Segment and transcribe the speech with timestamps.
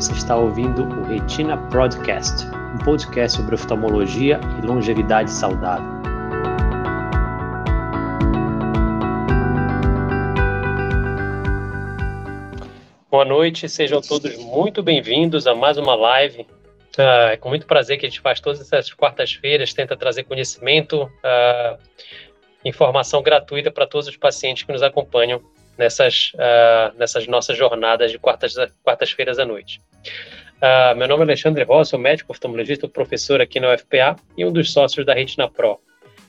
[0.00, 5.84] você está ouvindo o Retina Podcast, um podcast sobre oftalmologia e longevidade saudável.
[13.10, 16.46] Boa noite, sejam todos muito bem-vindos a mais uma live.
[16.96, 21.02] Uh, é com muito prazer que a gente faz todas essas quartas-feiras, tenta trazer conhecimento,
[21.02, 21.78] uh,
[22.64, 25.42] informação gratuita para todos os pacientes que nos acompanham
[25.78, 29.80] nessas, uh, nessas nossas jornadas de quartas-feiras quartas à noite.
[30.60, 34.52] Uh, meu nome é Alexandre Rossi, sou médico oftalmologista, professor aqui na UFPA e um
[34.52, 35.80] dos sócios da Retina Pro.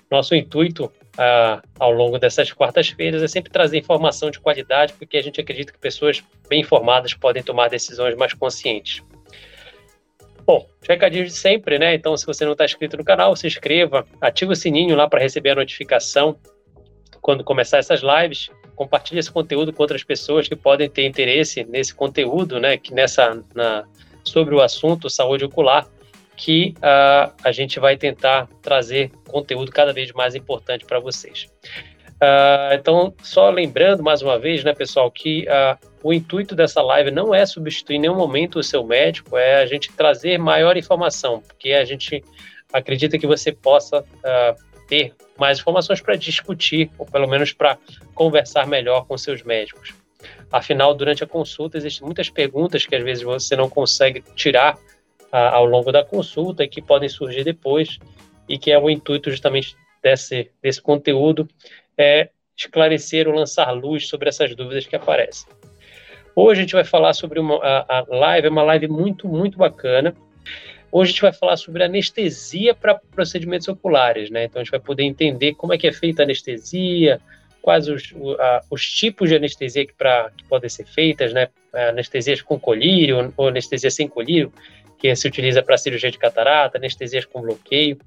[0.09, 5.21] Nosso intuito uh, ao longo dessas quartas-feiras é sempre trazer informação de qualidade, porque a
[5.21, 9.03] gente acredita que pessoas bem informadas podem tomar decisões mais conscientes.
[10.45, 11.93] Bom, recadinho de sempre, né?
[11.93, 15.19] Então, se você não está inscrito no canal, se inscreva, ative o sininho lá para
[15.19, 16.37] receber a notificação
[17.21, 18.49] quando começar essas lives
[18.81, 23.39] compartilhe esse conteúdo com outras pessoas que podem ter interesse nesse conteúdo, né, que nessa
[23.53, 23.85] na,
[24.23, 25.87] sobre o assunto saúde ocular,
[26.35, 31.47] que uh, a gente vai tentar trazer conteúdo cada vez mais importante para vocês.
[32.15, 37.11] Uh, então, só lembrando mais uma vez, né, pessoal, que uh, o intuito dessa live
[37.11, 41.39] não é substituir em nenhum momento o seu médico, é a gente trazer maior informação,
[41.47, 42.23] porque a gente
[42.73, 47.77] acredita que você possa uh, ter mais informações para discutir, ou pelo menos para
[48.13, 49.93] conversar melhor com seus médicos.
[50.51, 54.77] Afinal, durante a consulta, existem muitas perguntas que às vezes você não consegue tirar
[55.31, 57.99] ah, ao longo da consulta e que podem surgir depois,
[58.49, 61.47] e que é o intuito justamente desse, desse conteúdo,
[61.97, 65.47] é esclarecer ou lançar luz sobre essas dúvidas que aparecem.
[66.35, 69.57] Hoje a gente vai falar sobre uma a, a live, é uma live muito, muito
[69.57, 70.13] bacana,
[70.91, 74.43] Hoje a gente vai falar sobre anestesia para procedimentos oculares, né?
[74.43, 77.21] Então a gente vai poder entender como é que é feita a anestesia,
[77.61, 78.13] quais os,
[78.69, 81.47] os tipos de anestesia que, pra, que podem ser feitas, né?
[81.73, 84.51] Anestesias com colírio ou anestesia sem colírio,
[84.97, 87.97] que se utiliza para cirurgia de catarata, anestesias com bloqueio.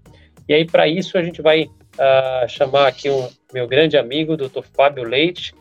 [0.47, 4.63] E aí, para isso, a gente vai uh, chamar aqui um meu grande amigo, Dr.
[4.75, 5.55] Fábio Leite,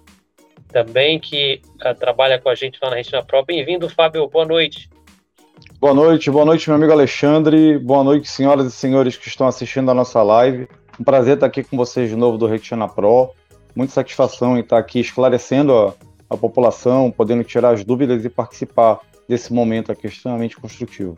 [0.74, 3.46] também, que uh, trabalha com a gente lá na Retina Pro.
[3.46, 4.90] Bem-vindo, Fábio, boa noite.
[5.84, 7.78] Boa noite, boa noite, meu amigo Alexandre.
[7.78, 10.66] Boa noite, senhoras e senhores que estão assistindo a nossa live.
[10.98, 13.32] Um prazer estar aqui com vocês de novo do Retina Pro.
[13.76, 15.94] Muita satisfação em estar aqui esclarecendo a,
[16.30, 21.18] a população, podendo tirar as dúvidas e participar desse momento aqui extremamente construtivo.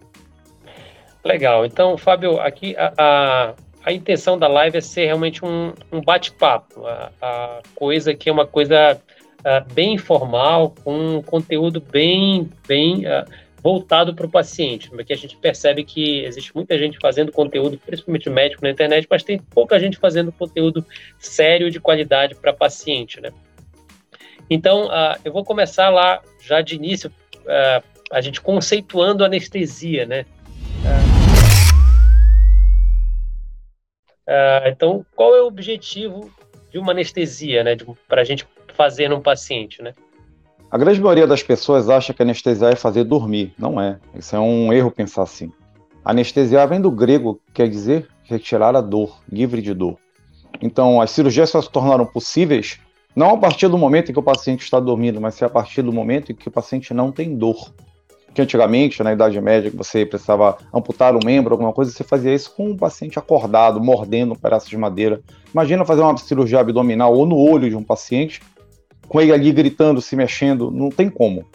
[1.24, 1.64] Legal.
[1.64, 3.54] Então, Fábio, aqui a, a,
[3.84, 8.32] a intenção da live é ser realmente um, um bate-papo, a, a, coisa que é
[8.32, 9.00] uma coisa
[9.42, 15.18] uh, bem informal, com um conteúdo bem, bem uh, voltado para o paciente, porque a
[15.18, 19.80] gente percebe que existe muita gente fazendo conteúdo, principalmente médico na internet, mas tem pouca
[19.80, 20.86] gente fazendo conteúdo
[21.18, 23.32] sério de qualidade para paciente, né?
[24.48, 30.28] Então, uh, eu vou começar lá já de início, uh, a gente conceituando anestesia, né?
[34.28, 36.32] Uh, então, qual é o objetivo
[36.72, 37.76] de uma anestesia, né?
[38.08, 38.46] Para a gente
[38.76, 39.96] fazer num paciente, né?
[40.76, 43.54] A grande maioria das pessoas acha que anestesiar é fazer dormir.
[43.58, 43.98] Não é.
[44.14, 45.50] Isso é um erro pensar assim.
[46.04, 49.96] Anestesiar vem do grego, quer dizer retirar a dor, livre de dor.
[50.62, 52.78] Então, as cirurgias só se tornaram possíveis
[53.16, 55.82] não a partir do momento em que o paciente está dormindo, mas sim a partir
[55.82, 57.74] do momento em que o paciente não tem dor.
[58.34, 62.36] Que antigamente, na Idade Média, que você precisava amputar um membro, alguma coisa, você fazia
[62.36, 65.22] isso com um paciente acordado, mordendo um pedaço de madeira.
[65.54, 68.42] Imagina fazer uma cirurgia abdominal ou no olho de um paciente
[69.08, 71.46] com ele ali gritando, se mexendo, não tem como.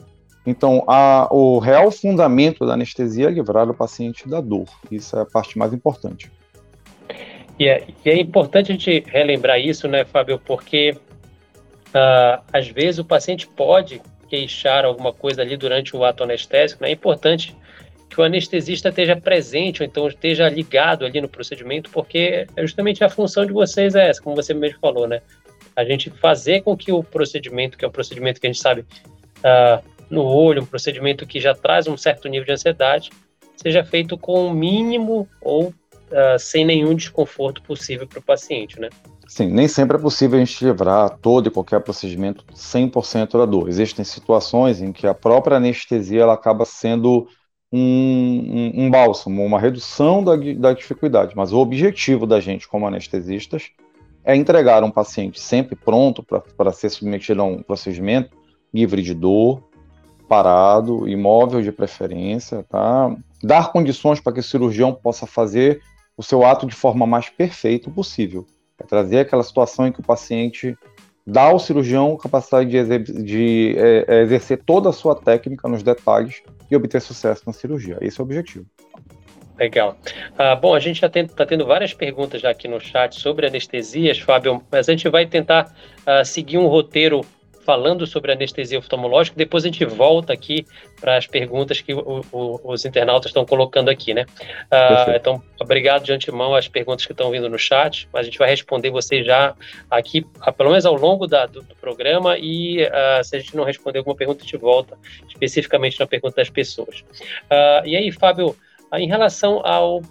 [0.46, 4.66] Então, a, o real fundamento da anestesia é livrar o paciente da dor.
[4.90, 6.30] Isso é a parte mais importante.
[7.58, 10.96] E é, e é importante a gente relembrar isso, né, Fábio, porque
[11.88, 16.88] uh, às vezes o paciente pode queixar alguma coisa ali durante o ato anestésico, né?
[16.88, 17.54] É importante
[18.08, 23.04] que o anestesista esteja presente, ou então esteja ligado ali no procedimento, porque é justamente
[23.04, 25.20] a função de vocês é essa, como você mesmo falou, né?
[25.80, 28.82] A gente fazer com que o procedimento, que é um procedimento que a gente sabe
[28.82, 33.10] uh, no olho, um procedimento que já traz um certo nível de ansiedade,
[33.56, 38.88] seja feito com o mínimo ou uh, sem nenhum desconforto possível para o paciente, né?
[39.26, 43.68] Sim, nem sempre é possível a gente livrar todo e qualquer procedimento 100% da dor.
[43.68, 47.28] Existem situações em que a própria anestesia ela acaba sendo
[47.72, 52.88] um, um, um bálsamo, uma redução da, da dificuldade, mas o objetivo da gente como
[52.88, 53.70] anestesistas
[54.30, 56.24] é entregar um paciente sempre pronto
[56.56, 58.30] para ser submetido a um procedimento
[58.72, 59.68] livre de dor,
[60.28, 63.12] parado, imóvel de preferência, tá?
[63.42, 65.80] Dar condições para que o cirurgião possa fazer
[66.16, 68.46] o seu ato de forma mais perfeita possível.
[68.78, 70.78] É trazer aquela situação em que o paciente
[71.26, 75.82] dá ao cirurgião capacidade de, exer de é, é, exercer toda a sua técnica nos
[75.82, 77.98] detalhes e obter sucesso na cirurgia.
[78.00, 78.66] Esse é o objetivo.
[79.60, 79.94] Legal.
[80.38, 84.18] Ah, bom, a gente já está tendo várias perguntas já aqui no chat sobre anestesias,
[84.18, 85.70] Fábio, mas a gente vai tentar
[86.06, 87.20] uh, seguir um roteiro
[87.62, 89.36] falando sobre anestesia oftalmológica.
[89.36, 90.66] Depois a gente volta aqui
[90.98, 94.24] para as perguntas que o, o, os internautas estão colocando aqui, né?
[94.72, 98.08] Uh, então, obrigado de antemão às perguntas que estão vindo no chat.
[98.14, 99.54] A gente vai responder vocês já
[99.90, 102.38] aqui, pelo menos ao longo da, do, do, programa.
[102.38, 102.78] E
[103.22, 104.96] se a gente não responder alguma pergunta, a gente volta
[105.28, 107.04] especificamente na pergunta das pessoas.
[107.84, 108.56] E aí, Fábio?
[108.92, 109.62] Em relação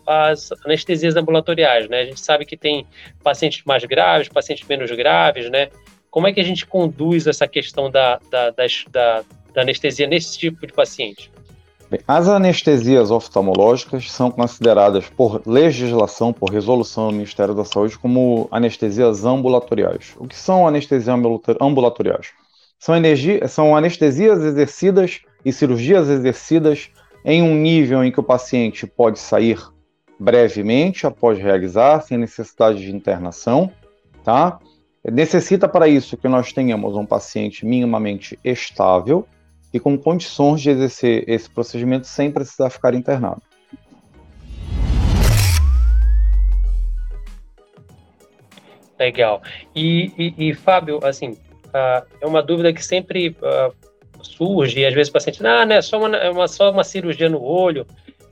[0.08, 2.02] às anestesias ambulatoriais, né?
[2.02, 2.88] A gente sabe que tem
[3.22, 5.70] pacientes mais graves, pacientes menos graves, né?
[6.10, 9.24] Como é que a gente conduz essa questão da, da, da,
[9.54, 11.30] da anestesia nesse tipo de paciente?
[11.90, 18.48] Bem, as anestesias oftalmológicas são consideradas por legislação, por resolução do Ministério da Saúde, como
[18.52, 20.16] anestesias ambulatoriais.
[20.18, 21.10] O que são anestesias
[21.60, 22.28] ambulatoriais?
[22.78, 26.92] São, energia, são anestesias exercidas e cirurgias exercidas
[27.30, 29.60] em um nível em que o paciente pode sair
[30.20, 33.72] brevemente após realizar, sem necessidade de internação,
[34.24, 34.58] tá?
[35.06, 39.28] Necessita para isso que nós tenhamos um paciente minimamente estável
[39.72, 43.44] e com condições de exercer esse procedimento sem precisar ficar internado.
[49.00, 49.44] Legal.
[49.76, 51.34] E, e, e Fábio, assim,
[51.68, 53.72] uh, é uma dúvida que sempre uh,
[54.22, 57.30] surge, e às vezes o paciente, ah, né, só uma, é uma, só uma cirurgia
[57.30, 57.86] no olho,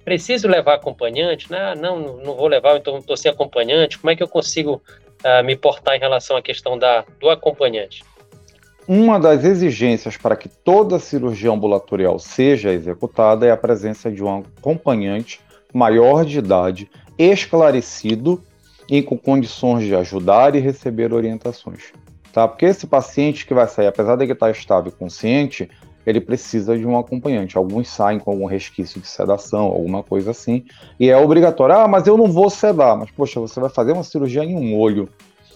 [0.03, 1.53] preciso levar acompanhante?
[1.53, 4.81] Ah, não, não vou levar, então estou sem acompanhante, como é que eu consigo
[5.23, 8.03] uh, me portar em relação à questão da, do acompanhante?
[8.87, 14.39] Uma das exigências para que toda cirurgia ambulatorial seja executada é a presença de um
[14.39, 15.41] acompanhante
[15.73, 18.41] maior de idade, esclarecido
[18.89, 21.91] e com condições de ajudar e receber orientações.
[22.37, 22.47] Tá?
[22.47, 25.67] Porque esse paciente que vai sair, apesar de ele estar estável e consciente,
[26.05, 27.57] ele precisa de um acompanhante.
[27.57, 30.63] Alguns saem com algum resquício de sedação, alguma coisa assim,
[30.99, 31.73] e é obrigatório.
[31.73, 32.95] Ah, mas eu não vou sedar.
[32.95, 35.09] Mas, poxa, você vai fazer uma cirurgia em um olho.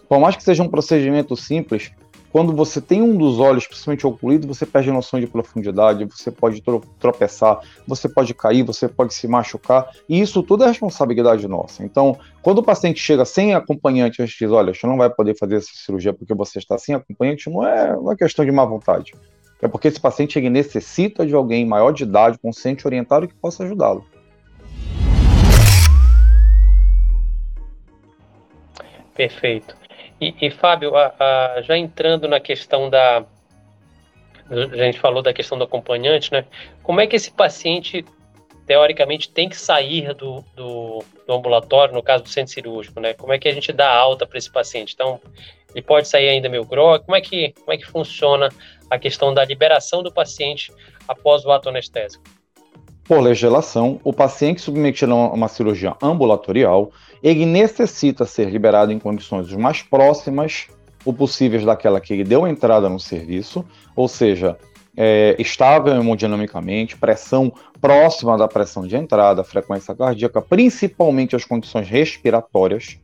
[0.09, 1.91] Por mais que seja um procedimento simples,
[2.31, 6.31] quando você tem um dos olhos, principalmente ocluído, você perde a noção de profundidade, você
[6.31, 6.63] pode
[6.99, 11.83] tropeçar, você pode cair, você pode se machucar, e isso tudo é responsabilidade nossa.
[11.83, 15.37] Então, quando o paciente chega sem acompanhante, a gente diz, olha, você não vai poder
[15.37, 19.13] fazer essa cirurgia porque você está sem acompanhante, não é uma questão de má vontade.
[19.61, 23.63] É porque esse paciente ele necessita de alguém maior de idade, consciente, orientado que possa
[23.63, 24.05] ajudá-lo.
[29.13, 29.80] Perfeito.
[30.21, 33.25] E, e Fábio, a, a, já entrando na questão da.
[34.49, 36.45] A gente falou da questão do acompanhante, né?
[36.83, 38.05] Como é que esse paciente,
[38.67, 43.13] teoricamente, tem que sair do, do, do ambulatório, no caso do centro cirúrgico, né?
[43.13, 44.93] Como é que a gente dá alta para esse paciente?
[44.93, 45.19] Então,
[45.73, 47.03] ele pode sair ainda meio grog?
[47.05, 48.49] Como é que, como é que funciona
[48.89, 50.71] a questão da liberação do paciente
[51.07, 52.23] após o ato anestésico?
[53.05, 56.91] Por legislação, o paciente submetido a uma cirurgia ambulatorial,
[57.23, 60.67] ele necessita ser liberado em condições mais próximas
[61.03, 63.65] o possíveis daquela que ele deu entrada no serviço,
[63.95, 64.57] ou seja,
[64.95, 72.99] é, estável hemodinamicamente, pressão próxima da pressão de entrada, frequência cardíaca, principalmente as condições respiratórias,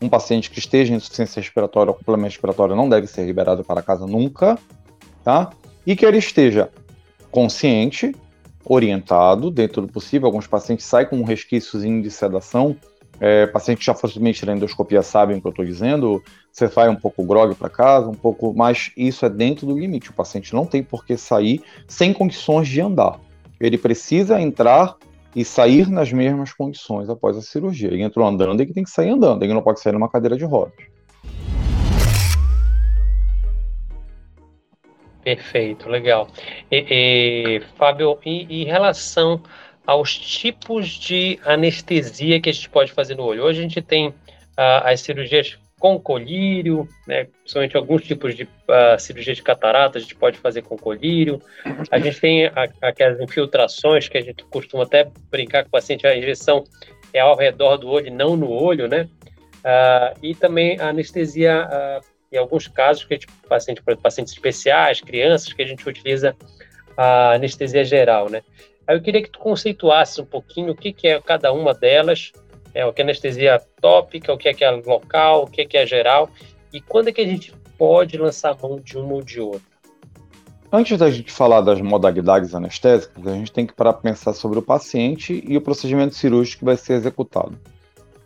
[0.00, 3.82] um paciente que esteja em insuficiência respiratória ou complemento respiratório não deve ser liberado para
[3.82, 4.58] casa nunca,
[5.22, 5.50] tá?
[5.86, 6.70] E que ele esteja
[7.30, 8.14] consciente,
[8.64, 10.26] orientado, dentro do possível.
[10.26, 12.76] Alguns pacientes saem com um resquíciozinho de sedação.
[13.24, 16.20] É, paciente que já foi submetido à endoscopia sabem o que eu estou dizendo.
[16.50, 20.10] Você vai um pouco grog para casa, um pouco, mas isso é dentro do limite.
[20.10, 23.20] O paciente não tem por que sair sem condições de andar.
[23.60, 24.96] Ele precisa entrar
[25.36, 27.90] e sair nas mesmas condições após a cirurgia.
[27.90, 30.44] Ele entrou andando, ele tem que sair andando, ele não pode sair numa cadeira de
[30.44, 30.74] rodas.
[35.22, 36.26] Perfeito, legal.
[36.72, 39.40] E, e Fábio, em, relação
[39.86, 44.08] aos tipos de anestesia que a gente pode fazer no olho, hoje a gente tem
[44.08, 44.14] uh,
[44.84, 50.14] as cirurgias com colírio, né, principalmente alguns tipos de uh, cirurgia de catarata a gente
[50.14, 51.42] pode fazer com colírio.
[51.90, 56.06] A gente tem a, aquelas infiltrações que a gente costuma até brincar com o paciente,
[56.06, 56.62] a injeção
[57.12, 59.08] é ao redor do olho, não no olho, né?
[59.58, 65.00] Uh, e também a anestesia, uh, em alguns casos, que a gente, paciente, pacientes especiais,
[65.00, 66.36] crianças, que a gente utiliza
[66.96, 68.42] a anestesia geral, né?
[68.86, 72.32] Aí eu queria que tu conceituasse um pouquinho o que, que é cada uma delas
[72.74, 75.64] é, o que é anestesia tópica, o que é que é local, o que é
[75.66, 76.30] que é geral,
[76.72, 79.72] e quando é que a gente pode lançar mão de uma ou de outra?
[80.72, 84.58] Antes da gente falar das modalidades anestésicas, a gente tem que parar para pensar sobre
[84.58, 87.58] o paciente e o procedimento cirúrgico que vai ser executado.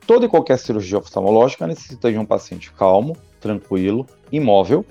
[0.07, 4.87] Toda e qualquer cirurgia oftalmológica necessita de um paciente calmo, tranquilo, imóvel,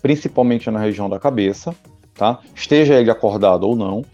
[0.00, 1.74] principalmente na região da cabeça,
[2.14, 2.38] tá?
[2.54, 4.04] Esteja ele acordado ou não,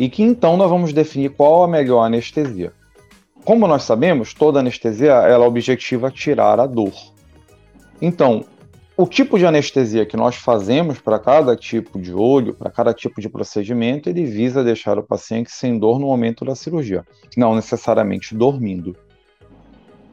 [0.00, 2.72] e que então nós vamos definir qual a melhor anestesia.
[3.44, 6.94] Como nós sabemos, toda anestesia ela objetiva tirar a dor.
[8.00, 8.46] Então,
[8.96, 13.20] o tipo de anestesia que nós fazemos para cada tipo de olho, para cada tipo
[13.20, 17.04] de procedimento, ele visa deixar o paciente sem dor no momento da cirurgia,
[17.36, 18.96] não necessariamente dormindo.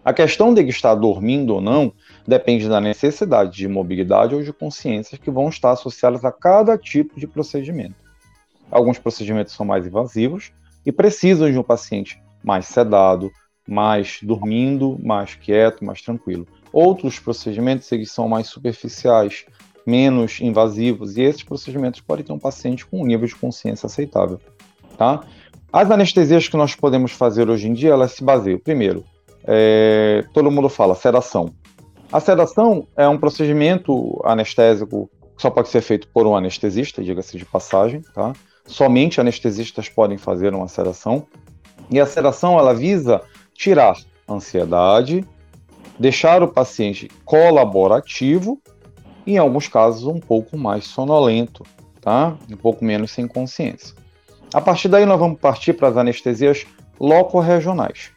[0.04, 1.94] A questão de estar dormindo ou não
[2.28, 7.18] depende da necessidade de mobilidade ou de consciência que vão estar associadas a cada tipo
[7.18, 8.07] de procedimento.
[8.72, 10.52] Alguns procedimentos são mais invasivos
[10.86, 13.32] e precisam de um paciente mais sedado,
[13.68, 16.48] mais dormindo, mais quieto, mais tranquilo.
[16.72, 19.46] Outros procedimentos eles são mais superficiais,
[19.86, 24.40] menos invasivos, e esses procedimentos podem ter um paciente com um nível de consciência aceitável.
[24.98, 25.24] Tá?
[25.72, 29.04] As anestesias que nós podemos fazer hoje em dia, elas se baseiam, primeiro,
[29.44, 31.54] é, todo mundo fala sedação.
[32.12, 37.38] A sedação é um procedimento anestésico que só pode ser feito por um anestesista, diga-se
[37.38, 38.34] de passagem, tá?
[38.68, 41.26] Somente anestesistas podem fazer uma sedação.
[41.90, 43.22] E a sedação ela visa
[43.54, 43.98] tirar
[44.30, 45.26] ansiedade,
[45.98, 48.62] deixar o paciente colaborativo
[49.26, 51.64] e, em alguns casos, um pouco mais sonolento,
[52.02, 52.36] tá?
[52.52, 53.96] Um pouco menos sem consciência.
[54.54, 56.66] A partir daí, nós vamos partir para as anestesias
[57.00, 58.12] locorregionais.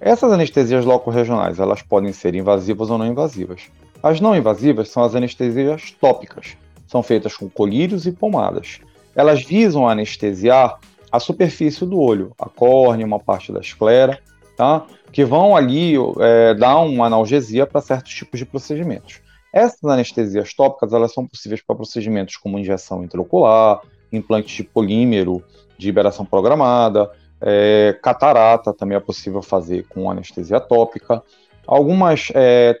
[0.00, 3.62] Essas anestesias locorregionais, elas podem ser invasivas ou não invasivas.
[4.02, 6.56] As não invasivas são as anestesias tópicas.
[6.86, 8.80] São feitas com colírios e pomadas.
[9.20, 10.78] Elas visam anestesiar
[11.12, 14.18] a superfície do olho, a córnea, uma parte da esclera,
[14.56, 14.86] tá?
[15.12, 19.20] que vão ali é, dar uma analgesia para certos tipos de procedimentos.
[19.52, 25.44] Essas anestesias tópicas elas são possíveis para procedimentos como injeção intraocular, implante de polímero
[25.76, 27.10] de liberação programada,
[27.42, 31.22] é, catarata também é possível fazer com anestesia tópica.
[31.66, 32.80] Algumas é,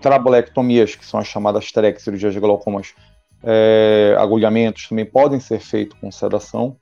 [0.00, 2.94] trabelectomias, que são as chamadas TREC, cirurgias de glaucomas,
[3.42, 6.76] é, agulhamentos, também podem ser feitos com sedação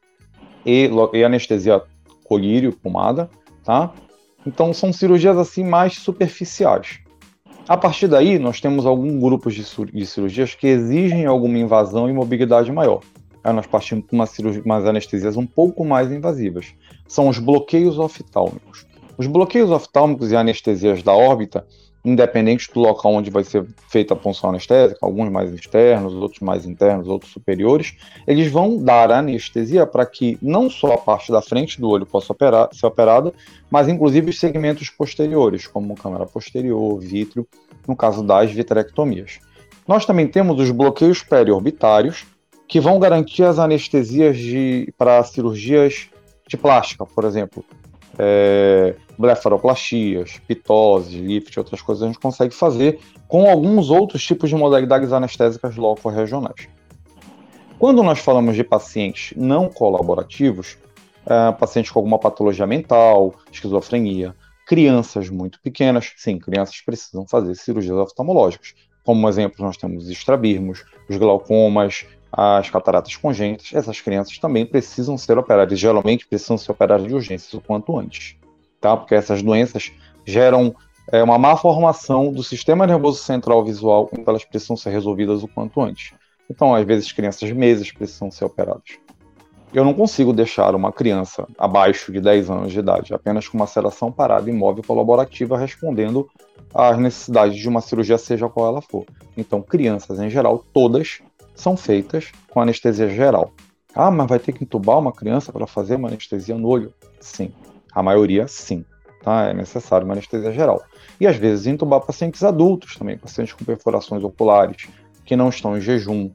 [0.65, 1.83] e, e anestesia
[2.25, 3.29] colírio, pomada,
[3.65, 3.93] tá?
[4.47, 7.01] Então são cirurgias assim mais superficiais.
[7.67, 12.71] A partir daí, nós temos alguns grupos de cirurgias que exigem alguma invasão e mobilidade
[12.71, 13.01] maior.
[13.43, 16.75] Aí nós partimos para umas anestesias um pouco mais invasivas.
[17.07, 18.87] São os bloqueios oftálmicos.
[19.17, 21.67] Os bloqueios oftálmicos e anestesias da órbita
[22.05, 26.67] independente do local onde vai ser feita a punção anestésica, alguns mais externos, outros mais
[26.67, 27.97] internos, outros superiores,
[28.27, 32.33] eles vão dar anestesia para que não só a parte da frente do olho possa
[32.33, 33.33] operar, ser operada,
[33.71, 37.47] mas inclusive os segmentos posteriores, como câmara posterior, vítreo,
[37.89, 39.39] no caso das vitrectomias.
[39.89, 42.27] Nós também temos os bloqueios periorbitários,
[42.67, 44.39] que vão garantir as anestesias
[44.97, 46.09] para cirurgias
[46.49, 47.65] de plástica, por exemplo,
[48.19, 54.57] é, blefaroplastias, pitose, lift, outras coisas a gente consegue fazer com alguns outros tipos de
[54.57, 56.69] modalidades anestésicas loco-regionais.
[57.79, 60.79] Quando nós falamos de pacientes não colaborativos,
[61.27, 64.35] é, pacientes com alguma patologia mental, esquizofrenia,
[64.67, 68.75] crianças muito pequenas, sim, crianças precisam fazer cirurgias oftalmológicas.
[69.05, 72.07] Como exemplo, nós temos os estrabismos, os glaucomas,
[72.37, 77.57] as cataratas congênitas, essas crianças também precisam ser operadas, geralmente precisam ser operadas de urgência
[77.57, 78.37] o quanto antes,
[78.81, 78.97] tá?
[78.97, 79.93] Porque essas doenças
[80.25, 80.75] geram
[81.13, 85.49] é, uma má formação do sistema nervoso central visual, então elas precisam ser resolvidas o
[85.49, 86.13] quanto antes.
[86.51, 88.99] Então, às vezes, crianças meses precisam ser operadas.
[89.73, 93.67] Eu não consigo deixar uma criança abaixo de 10 anos de idade apenas com uma
[93.67, 96.29] sedação parada imóvel colaborativa respondendo
[96.73, 99.05] às necessidades de uma cirurgia, seja qual ela for.
[99.37, 101.21] Então, crianças em geral, todas
[101.55, 103.53] são feitas com anestesia geral.
[103.95, 106.93] Ah, mas vai ter que entubar uma criança para fazer uma anestesia no olho?
[107.21, 107.53] Sim.
[107.93, 108.85] A maioria, sim.
[109.23, 109.45] Tá?
[109.49, 110.83] É necessário uma anestesia geral.
[111.21, 114.89] E às vezes entubar pacientes adultos também, pacientes com perfurações oculares,
[115.25, 116.31] que não estão em jejum.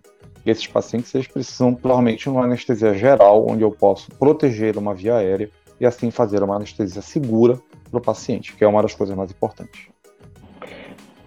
[0.45, 4.95] E esses pacientes eles precisam provavelmente de uma anestesia geral, onde eu posso proteger uma
[4.95, 7.59] via aérea e assim fazer uma anestesia segura
[7.91, 9.87] para o paciente, que é uma das coisas mais importantes.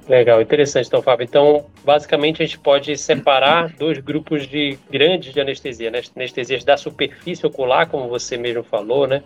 [0.08, 1.24] Legal, interessante, então, Fábio.
[1.24, 6.00] Então, basicamente, a gente pode separar dois grupos de grandes de anestesia, né?
[6.16, 9.22] Anestesias da superfície ocular, como você mesmo falou, né?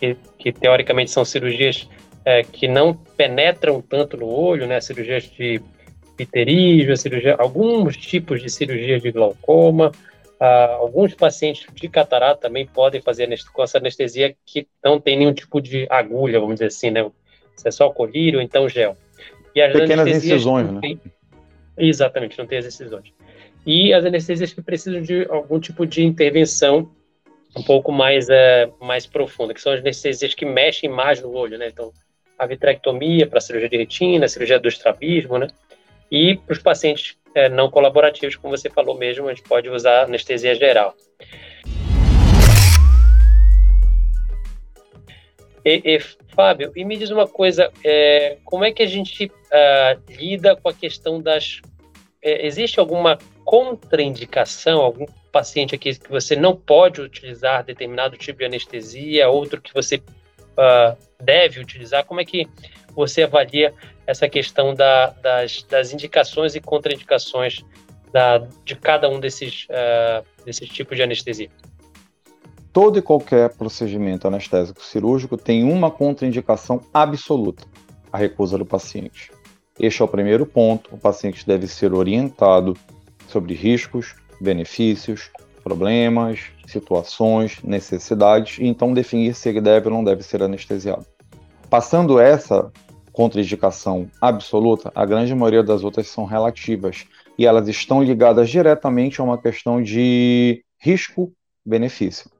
[0.00, 1.88] Que, que teoricamente são cirurgias
[2.24, 4.80] é, que não penetram tanto no olho, né?
[4.80, 5.60] Cirurgias de
[6.16, 9.92] pterígio, cirurgia, alguns tipos de cirurgias de glaucoma,
[10.40, 15.32] ah, alguns pacientes de catarata também podem fazer com essa anestesia que não tem nenhum
[15.34, 17.10] tipo de agulha, vamos dizer assim, né?
[17.56, 18.96] Se é só colírio ou então gel.
[19.54, 20.80] E as Pequenas incisões, né?
[20.80, 21.00] Tem...
[21.76, 23.12] Exatamente, não tem as incisões.
[23.66, 26.90] E as anestesias que precisam de algum tipo de intervenção
[27.56, 31.56] um pouco mais, é, mais profunda, que são as anestesias que mexem mais no olho,
[31.56, 31.68] né?
[31.68, 31.92] Então,
[32.38, 35.46] a vitrectomia para cirurgia de retina, a cirurgia do estrabismo, né?
[36.10, 40.04] E para os pacientes é, não colaborativos, como você falou mesmo, a gente pode usar
[40.04, 40.94] anestesia geral.
[45.64, 45.98] E, e,
[46.34, 50.68] Fábio, e me diz uma coisa, é, como é que a gente uh, lida com
[50.68, 51.60] a questão das...
[52.20, 58.46] É, existe alguma contraindicação, algum paciente aqui que você não pode utilizar determinado tipo de
[58.46, 62.04] anestesia, outro que você uh, deve utilizar?
[62.04, 62.48] Como é que
[62.94, 63.74] você avalia
[64.06, 67.64] essa questão da, das, das, indicações e contraindicações
[68.12, 71.50] da, de cada um desses, uh, desses tipos de anestesia?
[72.74, 77.64] Todo e qualquer procedimento anestésico cirúrgico tem uma contraindicação absoluta:
[78.12, 79.30] a recusa do paciente.
[79.78, 80.92] Este é o primeiro ponto.
[80.92, 82.76] O paciente deve ser orientado
[83.28, 85.30] sobre riscos, benefícios,
[85.62, 91.06] problemas, situações, necessidades e então definir se ele deve ou não deve ser anestesiado.
[91.70, 92.72] Passando essa
[93.12, 97.06] contraindicação absoluta, a grande maioria das outras são relativas
[97.38, 102.33] e elas estão ligadas diretamente a uma questão de risco-benefício.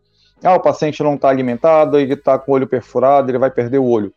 [0.44, 3.78] Ah, o paciente não está alimentado, ele está com o olho perfurado, ele vai perder
[3.78, 4.12] o olho.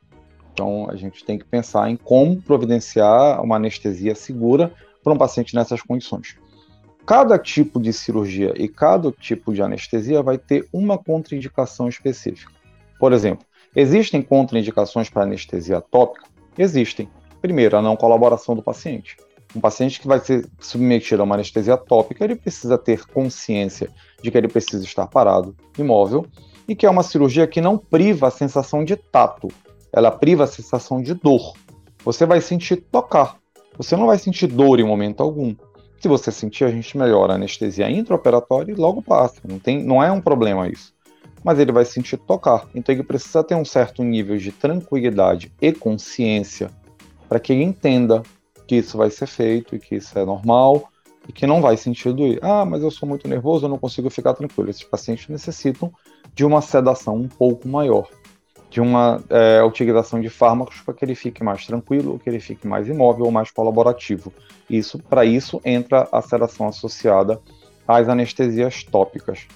[0.52, 4.72] Então, a gente tem que pensar em como providenciar uma anestesia segura
[5.04, 6.36] para um paciente nessas condições.
[7.06, 12.52] Cada tipo de cirurgia e cada tipo de anestesia vai ter uma contraindicação específica.
[13.00, 16.26] Por exemplo, existem contraindicações para anestesia tópica?
[16.58, 17.10] Existem.
[17.42, 19.16] Primeiro, a não colaboração do paciente.
[19.56, 23.90] Um paciente que vai ser submetido a uma anestesia tópica, ele precisa ter consciência
[24.22, 26.26] de que ele precisa estar parado, imóvel,
[26.68, 29.48] e que é uma cirurgia que não priva a sensação de tato,
[29.92, 31.54] ela priva a sensação de dor.
[32.04, 33.38] Você vai sentir tocar,
[33.78, 35.56] você não vai sentir dor em momento algum.
[36.00, 39.42] Se você sentir, a gente melhora a anestesia intraoperatória e logo passa.
[39.48, 40.94] Não, tem, não é um problema isso.
[41.44, 42.68] Mas ele vai sentir tocar.
[42.76, 46.70] Então ele precisa ter um certo nível de tranquilidade e consciência
[47.28, 48.22] para que ele entenda
[48.68, 50.92] que isso vai ser feito e que isso é normal
[51.28, 52.40] e que não vai sentir doer.
[52.42, 54.70] Ah, mas eu sou muito nervoso, eu não consigo ficar tranquilo.
[54.70, 55.92] Esses pacientes necessitam
[56.34, 58.08] de uma sedação um pouco maior,
[58.70, 62.68] de uma é, utilização de fármacos para que ele fique mais tranquilo, que ele fique
[62.68, 64.32] mais imóvel ou mais colaborativo.
[64.70, 67.40] Isso, para isso, entra a sedação associada
[67.88, 69.48] às anestesias tópicas,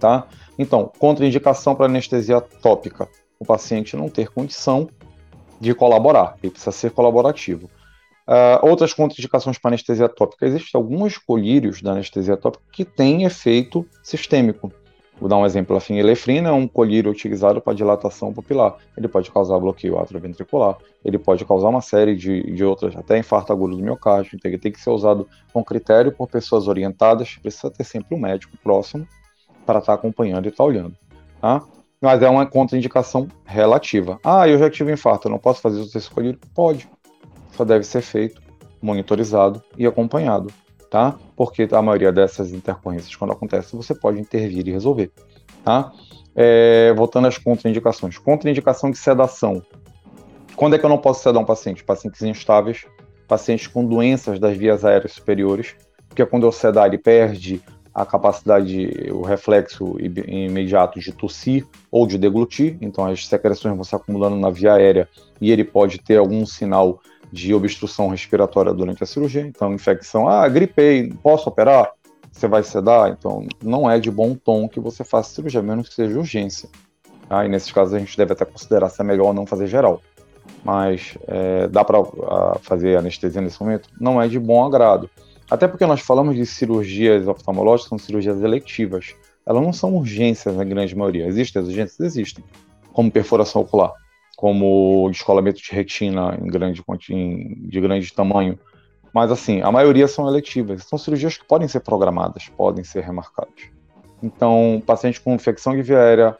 [0.00, 0.26] tá?
[0.58, 4.88] Então, contraindicação para anestesia tópica, o paciente não ter condição
[5.60, 7.70] de colaborar, ele precisa ser colaborativo.
[8.26, 10.46] Uh, outras contraindicações para anestesia tópica.
[10.46, 14.72] Existem alguns colírios da anestesia tópica que têm efeito sistêmico.
[15.18, 15.76] Vou dar um exemplo.
[15.76, 18.76] A fenilefrina é um colírio utilizado para dilatação pupilar.
[18.96, 23.52] Ele pode causar bloqueio atrioventricular, ele pode causar uma série de, de outras, até infarto
[23.52, 24.32] agudo do miocárdio.
[24.34, 27.36] Então, ele tem que ser usado com critério por pessoas orientadas.
[27.40, 29.06] Precisa ter sempre um médico próximo
[29.64, 30.94] para estar acompanhando e estar olhando.
[31.40, 31.62] Tá?
[32.00, 34.18] Mas é uma contraindicação relativa.
[34.22, 36.38] Ah, eu já tive infarto, não posso fazer uso desse colírio?
[36.54, 36.86] Pode
[37.56, 38.40] só deve ser feito,
[38.80, 40.52] monitorizado e acompanhado,
[40.90, 41.16] tá?
[41.34, 45.10] Porque a maioria dessas intercorrências, quando acontece, você pode intervir e resolver,
[45.64, 45.92] tá?
[46.34, 48.18] É, voltando às contraindicações.
[48.18, 49.62] Contraindicação de sedação.
[50.54, 51.82] Quando é que eu não posso sedar um paciente?
[51.82, 52.86] Pacientes instáveis,
[53.26, 55.74] pacientes com doenças das vias aéreas superiores,
[56.08, 57.60] porque quando eu sedar ele perde
[57.94, 63.94] a capacidade, o reflexo imediato de tossir ou de deglutir, então as secreções vão se
[63.94, 65.08] acumulando na via aérea
[65.40, 67.00] e ele pode ter algum sinal
[67.32, 69.42] de obstrução respiratória durante a cirurgia.
[69.42, 71.90] Então, infecção, ah, gripei, posso operar?
[72.30, 73.10] Você vai sedar?
[73.10, 76.68] Então, não é de bom tom que você faça cirurgia, menos que seja urgência.
[77.28, 80.00] Ah, e nesses casos a gente deve até considerar se é melhor não fazer geral.
[80.64, 81.98] Mas é, dá para
[82.60, 83.88] fazer anestesia nesse momento?
[84.00, 85.10] Não é de bom agrado.
[85.50, 89.14] Até porque nós falamos de cirurgias oftalmológicas, são cirurgias eletivas.
[89.44, 91.26] Elas não são urgências na grande maioria.
[91.26, 92.00] Existem as urgências?
[92.00, 92.44] Existem.
[92.92, 93.92] Como perfuração ocular
[94.36, 98.58] como descolamento de retina em grande, em, de grande tamanho.
[99.12, 100.84] Mas, assim, a maioria são eletivas.
[100.84, 103.70] São cirurgias que podem ser programadas, podem ser remarcadas.
[104.22, 106.36] Então, paciente com infecção aérea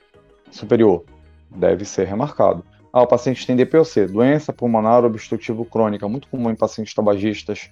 [0.50, 1.04] superior
[1.50, 2.64] deve ser remarcado.
[2.92, 7.70] Ah, o paciente tem DPOC, doença pulmonar obstrutiva crônica, muito comum em pacientes tabagistas.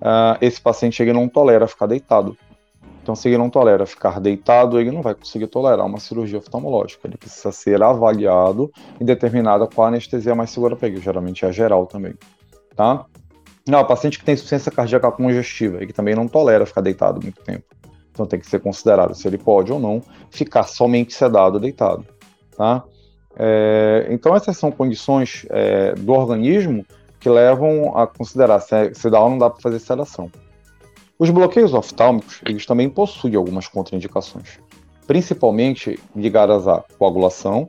[0.00, 2.36] Uh, esse paciente ele não tolera ficar deitado.
[3.02, 7.08] Então, se ele não tolera ficar deitado, ele não vai conseguir tolerar uma cirurgia oftalmológica.
[7.08, 11.00] Ele precisa ser avaliado e determinado qual anestesia mais segura para ele.
[11.00, 12.14] Geralmente é a geral também,
[12.76, 13.04] tá?
[13.68, 17.64] Não, paciente que tem insuficiência cardíaca congestiva, ele também não tolera ficar deitado muito tempo.
[18.10, 22.04] Então tem que ser considerado se ele pode ou não ficar somente sedado deitado,
[22.56, 22.84] tá?
[23.36, 26.84] É, então essas são condições é, do organismo
[27.18, 30.30] que levam a considerar se, se dá ou não dá para fazer sedação.
[31.22, 34.58] Os bloqueios oftálmicos, eles também possuem algumas contraindicações,
[35.06, 37.68] principalmente ligadas à coagulação,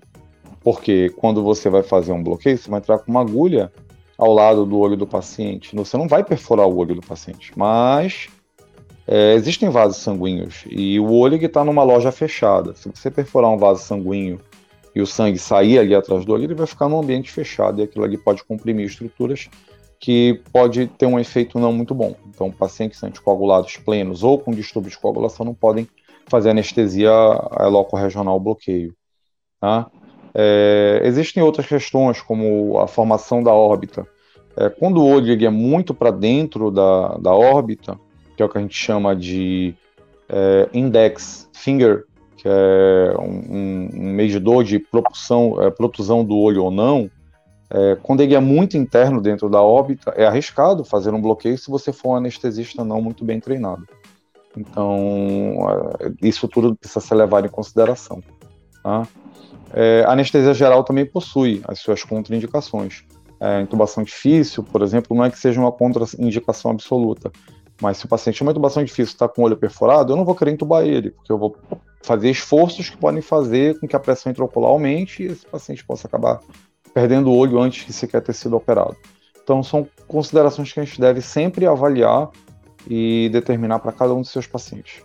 [0.62, 3.72] porque quando você vai fazer um bloqueio, você vai entrar com uma agulha
[4.18, 5.76] ao lado do olho do paciente.
[5.76, 8.28] Você não vai perfurar o olho do paciente, mas
[9.06, 12.74] é, existem vasos sanguíneos e o olho está numa loja fechada.
[12.74, 14.40] Se você perfurar um vaso sanguíneo
[14.96, 17.84] e o sangue sair ali atrás do olho, ele vai ficar num ambiente fechado e
[17.84, 19.48] aquilo ali pode comprimir estruturas
[20.00, 22.16] que pode ter um efeito não muito bom.
[22.34, 25.88] Então, pacientes anticoagulados plenos ou com distúrbio de coagulação não podem
[26.28, 27.12] fazer anestesia
[27.68, 28.96] loco-regional bloqueio.
[29.60, 29.90] Tá?
[30.34, 34.08] É, existem outras questões, como a formação da órbita.
[34.58, 38.00] É, quando o olho é muito para dentro da, da órbita,
[38.36, 39.76] que é o que a gente chama de
[40.28, 46.72] é, index finger, que é um, um medidor de propulsão, é, protusão do olho ou
[46.72, 47.10] não,
[47.74, 51.72] é, quando ele é muito interno dentro da órbita, é arriscado fazer um bloqueio se
[51.72, 53.84] você for um anestesista não muito bem treinado.
[54.56, 55.58] Então,
[56.00, 58.22] é, isso tudo precisa ser levado em consideração.
[58.84, 59.08] Tá?
[59.74, 63.04] É, anestesia geral também possui as suas contraindicações.
[63.40, 67.32] É, intubação difícil, por exemplo, não é que seja uma contraindicação absoluta,
[67.82, 70.24] mas se o paciente tem uma intubação difícil está com o olho perfurado, eu não
[70.24, 71.58] vou querer intubar ele, porque eu vou
[72.04, 76.08] fazer esforços que podem fazer com que a pressão intraocular aumente e esse paciente possa
[76.08, 76.40] acabar
[76.94, 78.96] perdendo o olho antes de sequer ter sido operado.
[79.44, 82.30] Então, são considerações que a gente deve sempre avaliar
[82.90, 85.04] e determinar para cada um dos seus pacientes.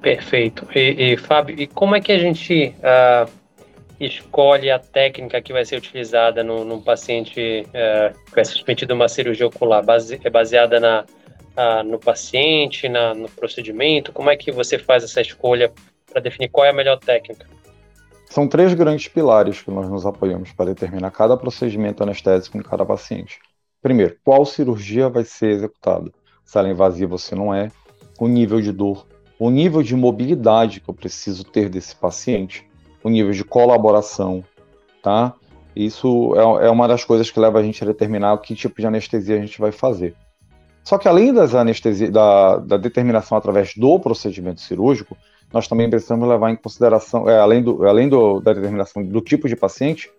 [0.00, 0.66] Perfeito.
[0.74, 3.28] E, e Fábio, e como é que a gente uh,
[3.98, 8.92] escolhe a técnica que vai ser utilizada no, num paciente uh, que vai ser submetido
[8.92, 9.84] a uma cirurgia ocular?
[9.84, 11.04] Base, é baseada na,
[11.56, 14.12] uh, no paciente, na, no procedimento?
[14.12, 15.72] Como é que você faz essa escolha
[16.16, 17.46] para definir qual é a melhor técnica?
[18.24, 22.86] São três grandes pilares que nós nos apoiamos para determinar cada procedimento anestésico em cada
[22.86, 23.38] paciente.
[23.82, 26.10] Primeiro, qual cirurgia vai ser executada?
[26.42, 27.70] Se ela é invasiva ou se não é,
[28.18, 29.06] o nível de dor,
[29.38, 32.66] o nível de mobilidade que eu preciso ter desse paciente,
[33.04, 34.42] o nível de colaboração,
[35.02, 35.34] tá?
[35.74, 38.86] Isso é, é uma das coisas que leva a gente a determinar que tipo de
[38.86, 40.16] anestesia a gente vai fazer.
[40.82, 45.14] Só que além das anestesia, da, da determinação através do procedimento cirúrgico,
[45.52, 49.48] nós também precisamos levar em consideração, é, além, do, além do, da determinação do tipo
[49.48, 50.10] de paciente,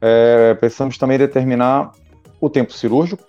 [0.00, 1.92] é, precisamos também determinar
[2.40, 3.22] o tempo cirúrgico.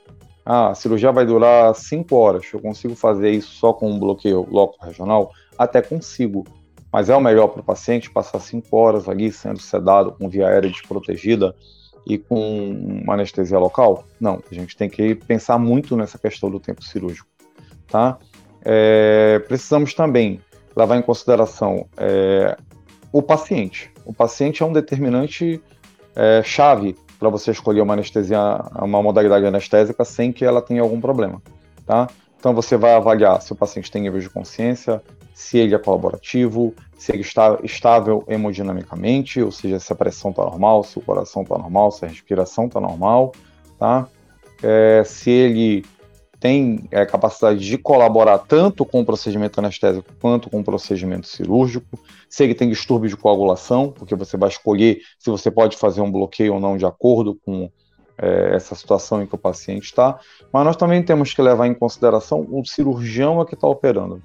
[0.46, 2.46] Ah, a cirurgia vai durar 5 horas.
[2.52, 5.32] Eu consigo fazer isso só com um bloqueio loco regional?
[5.58, 6.46] Até consigo.
[6.92, 10.48] Mas é o melhor para o paciente passar 5 horas ali sendo sedado com via
[10.48, 11.56] aérea desprotegida
[12.08, 14.06] e com anestesia local?
[14.20, 17.28] Não, a gente tem que pensar muito nessa questão do tempo cirúrgico.
[17.88, 18.18] Tá?
[18.64, 20.42] É, precisamos também
[20.76, 22.58] levar em consideração é,
[23.12, 23.92] o paciente.
[24.06, 25.62] O paciente é um determinante
[26.16, 28.40] é, chave para você escolher uma anestesia,
[28.82, 31.42] uma modalidade anestésica sem que ela tenha algum problema,
[31.86, 32.08] tá?
[32.40, 36.74] Então você vai avaliar se o paciente tem nível de consciência, se ele é colaborativo,
[36.98, 41.44] se ele está estável hemodinamicamente, ou seja, se a pressão está normal, se o coração
[41.44, 43.34] está normal, se a respiração está normal,
[43.78, 44.08] tá?
[44.64, 45.86] É, se ele
[46.42, 52.00] tem é, capacidade de colaborar tanto com o procedimento anestésico quanto com o procedimento cirúrgico.
[52.28, 56.12] Se ele tem distúrbio de coagulação, porque você vai escolher se você pode fazer um
[56.12, 57.70] bloqueio ou não de acordo com
[58.18, 60.20] é, essa situação em que o paciente está.
[60.52, 64.20] Mas nós também temos que levar em consideração o cirurgião a que está operando.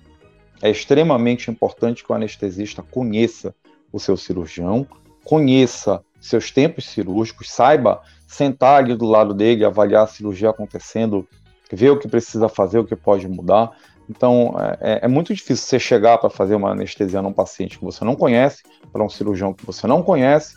[0.62, 3.54] É extremamente importante que o anestesista conheça
[3.92, 4.86] o seu cirurgião,
[5.22, 11.28] conheça seus tempos cirúrgicos, saiba sentar ali do lado dele, avaliar a cirurgia acontecendo
[11.72, 13.72] ver o que precisa fazer, o que pode mudar.
[14.08, 18.04] Então, é, é muito difícil você chegar para fazer uma anestesia num paciente que você
[18.04, 20.56] não conhece, para um cirurgião que você não conhece,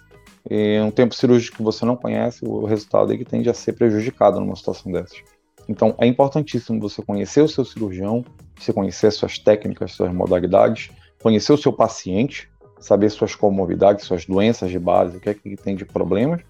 [0.50, 3.74] e um tempo cirúrgico que você não conhece, o resultado é que tende a ser
[3.74, 5.18] prejudicado numa situação dessas.
[5.68, 8.24] Então, é importantíssimo você conhecer o seu cirurgião,
[8.58, 10.90] você conhecer suas técnicas, suas modalidades,
[11.22, 15.56] conhecer o seu paciente, saber suas comorbidades, suas doenças de base, o que é que
[15.56, 16.42] tem de problemas,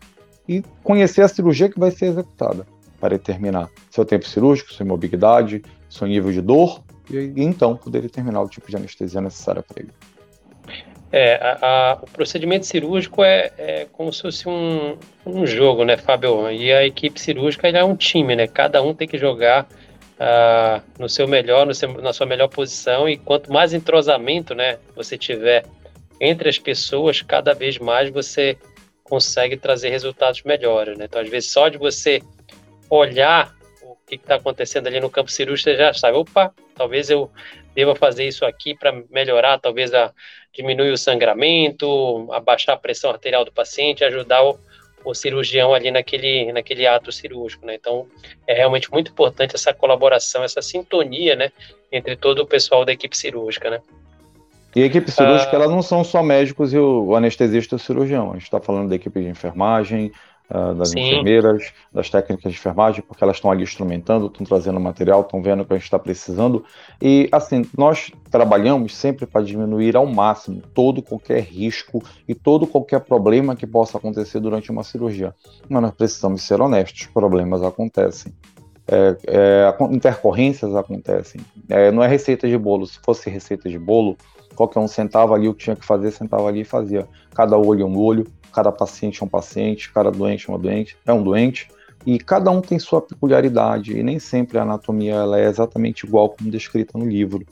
[0.47, 2.65] e conhecer a cirurgia que vai ser executada
[2.99, 8.41] para determinar seu tempo cirúrgico, sua imobilidade, seu nível de dor, e, então poder determinar
[8.41, 9.91] o tipo de anestesia necessária para ele.
[11.11, 15.97] É, a, a, o procedimento cirúrgico é, é, como se fosse um, um jogo, né,
[15.97, 16.51] Fábio?
[16.51, 18.45] E a equipe cirúrgica é um time, né?
[18.45, 19.67] Cada um tem que jogar
[20.19, 24.77] uh, no seu melhor, no seu, na sua melhor posição, e quanto mais entrosamento, né,
[24.95, 25.65] você tiver
[26.21, 28.57] entre as pessoas, cada vez mais você
[29.03, 31.05] consegue trazer resultados melhores, né?
[31.05, 32.21] Então, às vezes, só de você
[32.89, 37.29] olhar o que está acontecendo ali no campo cirúrgico, você já sabe, opa, talvez eu
[37.75, 40.11] deva fazer isso aqui para melhorar, talvez a,
[40.53, 44.59] diminuir o sangramento, abaixar a pressão arterial do paciente, ajudar o,
[45.05, 47.75] o cirurgião ali naquele, naquele ato cirúrgico, né?
[47.75, 48.07] Então,
[48.47, 51.51] é realmente muito importante essa colaboração, essa sintonia, né,
[51.91, 53.81] entre todo o pessoal da equipe cirúrgica, né?
[54.75, 57.77] E a equipe cirúrgica, ah, ela não são só médicos e o, o anestesista e
[57.77, 58.31] o cirurgião.
[58.31, 60.11] A gente está falando da equipe de enfermagem,
[60.49, 60.99] uh, das Sim.
[60.99, 65.61] enfermeiras, das técnicas de enfermagem, porque elas estão ali instrumentando, estão trazendo material, estão vendo
[65.61, 66.63] o que a gente está precisando.
[67.01, 73.01] E, assim, nós trabalhamos sempre para diminuir ao máximo todo qualquer risco e todo qualquer
[73.01, 75.33] problema que possa acontecer durante uma cirurgia.
[75.67, 78.33] Mas nós precisamos ser honestos, problemas acontecem.
[78.91, 81.41] É, é, intercorrências acontecem.
[81.69, 82.87] É, não é receita de bolo.
[82.87, 84.17] Se fosse receita de bolo,
[84.55, 87.07] qualquer um sentava ali o que tinha que fazer, sentava ali e fazia.
[87.35, 90.97] Cada olho é um olho, cada paciente é um paciente, cada doente é uma doente,
[91.05, 91.67] é um doente,
[92.05, 96.29] e cada um tem sua peculiaridade, e nem sempre a anatomia ela é exatamente igual
[96.29, 97.45] como descrita no livro.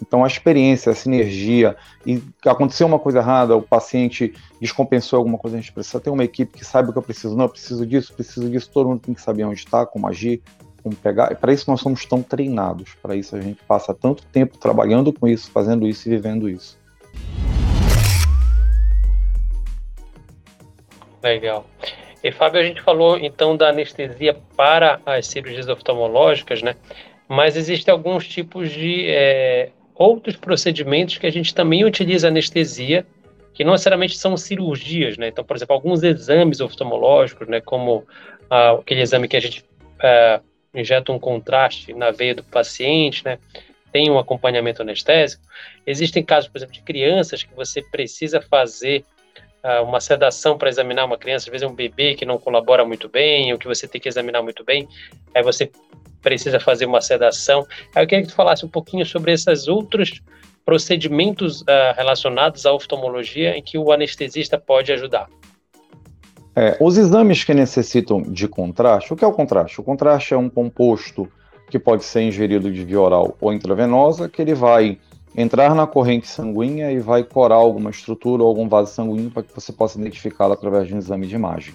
[0.00, 5.56] Então a experiência, a sinergia, e aconteceu uma coisa errada, o paciente descompensou alguma coisa,
[5.56, 7.86] a gente precisa ter uma equipe que saiba o que eu preciso, não, eu preciso
[7.86, 10.42] disso, preciso disso, todo mundo tem que saber onde está, como agir,
[10.82, 14.58] como pegar, para isso nós somos tão treinados, para isso a gente passa tanto tempo
[14.58, 16.76] trabalhando com isso, fazendo isso e vivendo isso.
[21.22, 21.66] Legal.
[22.22, 26.76] E Fábio, a gente falou então da anestesia para as cirurgias oftalmológicas, né?
[27.28, 33.06] Mas existem alguns tipos de é, outros procedimentos que a gente também utiliza anestesia,
[33.54, 35.28] que não necessariamente são cirurgias, né?
[35.28, 37.60] Então, por exemplo, alguns exames oftalmológicos, né?
[37.60, 38.06] Como
[38.48, 39.64] ah, aquele exame que a gente
[40.00, 40.40] ah,
[40.74, 43.38] injeta um contraste na veia do paciente, né?
[43.92, 45.42] Tem um acompanhamento anestésico.
[45.86, 49.04] Existem casos, por exemplo, de crianças que você precisa fazer
[49.82, 53.08] uma sedação para examinar uma criança, às vezes é um bebê que não colabora muito
[53.08, 54.88] bem, ou que você tem que examinar muito bem,
[55.34, 55.70] aí você
[56.20, 57.66] precisa fazer uma sedação.
[57.94, 60.20] Aí eu queria que tu falasse um pouquinho sobre esses outros
[60.64, 65.28] procedimentos uh, relacionados à oftalmologia em que o anestesista pode ajudar.
[66.54, 69.80] É, os exames que necessitam de contraste, o que é o contraste?
[69.80, 71.30] O contraste é um composto
[71.70, 74.98] que pode ser ingerido de via oral ou intravenosa, que ele vai
[75.36, 79.54] entrar na corrente sanguínea e vai corar alguma estrutura ou algum vaso sanguíneo para que
[79.54, 81.74] você possa identificá-lo através de um exame de imagem.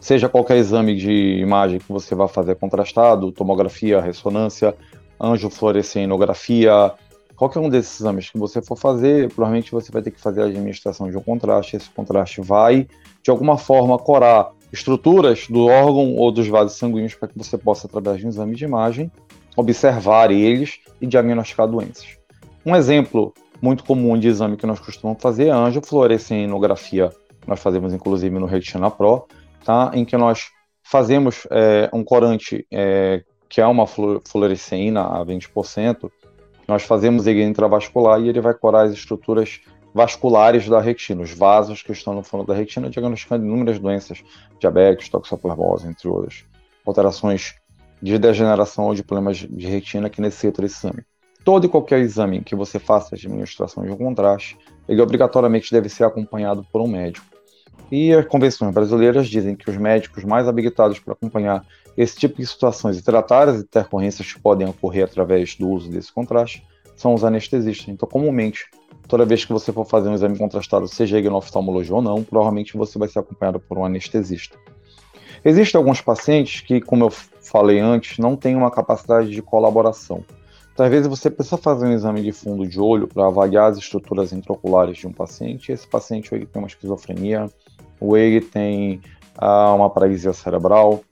[0.00, 4.74] Seja qualquer exame de imagem que você vá fazer contrastado, tomografia, ressonância,
[5.18, 6.92] angiofluorescenografia,
[7.34, 10.46] qualquer um desses exames que você for fazer, provavelmente você vai ter que fazer a
[10.46, 11.76] administração de um contraste.
[11.76, 12.86] Esse contraste vai,
[13.22, 17.86] de alguma forma, corar estruturas do órgão ou dos vasos sanguíneos para que você possa,
[17.86, 19.10] através de um exame de imagem,
[19.56, 22.23] observar eles e diagnosticar doenças.
[22.66, 27.10] Um exemplo muito comum de exame que nós costumamos fazer é a angiofluorescenografia.
[27.46, 29.26] Nós fazemos inclusive no Retina Pro,
[29.62, 29.90] tá?
[29.92, 30.48] em que nós
[30.82, 36.10] fazemos é, um corante é, que é uma fluoresceína a 20%,
[36.66, 39.60] nós fazemos ele intravascular e ele vai corar as estruturas
[39.94, 44.24] vasculares da retina, os vasos que estão no fundo da retina, diagnosticando inúmeras doenças,
[44.58, 46.44] diabetes, toxoplasmose, entre outras,
[46.84, 47.54] alterações
[48.02, 51.04] de degeneração ou de problemas de retina que necessitam desse exame
[51.44, 54.56] todo e qualquer exame que você faça de administração de um contraste,
[54.88, 57.26] ele obrigatoriamente deve ser acompanhado por um médico.
[57.92, 61.64] E as convenções brasileiras dizem que os médicos mais habilitados para acompanhar
[61.96, 66.12] esse tipo de situações e tratar as intercorrências que podem ocorrer através do uso desse
[66.12, 67.88] contraste são os anestesistas.
[67.88, 68.66] Então, comumente,
[69.06, 72.24] toda vez que você for fazer um exame contrastado, seja ele na oftalmologia ou não,
[72.24, 74.56] provavelmente você vai ser acompanhado por um anestesista.
[75.44, 80.24] Existem alguns pacientes que, como eu falei antes, não têm uma capacidade de colaboração.
[80.74, 83.78] Então, às vezes você precisa fazer um exame de fundo de olho para avaliar as
[83.78, 85.70] estruturas intraoculares de um paciente.
[85.70, 87.48] Esse paciente ele tem uma esquizofrenia,
[88.00, 89.00] ou ele tem
[89.38, 91.04] ah, uma paralisia cerebral.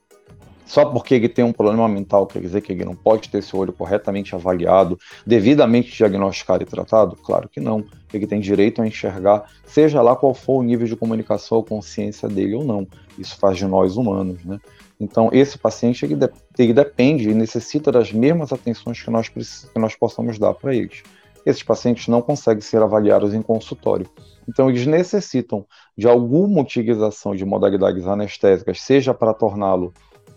[0.67, 3.61] Só porque ele tem um problema mental quer dizer que ele não pode ter seu
[3.61, 7.15] olho corretamente avaliado, devidamente diagnosticado e tratado?
[7.17, 7.85] Claro que não.
[8.13, 12.29] Ele tem direito a enxergar, seja lá qual for o nível de comunicação ou consciência
[12.29, 12.89] dele ou não.
[13.17, 14.59] Isso faz de nós humanos, né?
[15.03, 16.17] Então, esse paciente ele,
[16.57, 21.03] ele depende e necessita das mesmas atenções que nós, que nós possamos dar para eles.
[21.45, 24.09] Esses pacientes não conseguem ser avaliados em consultório.
[24.49, 25.67] Então, eles necessitam
[25.99, 29.93] de alguma utilização de modalidades anestésicas, seja para torná-lo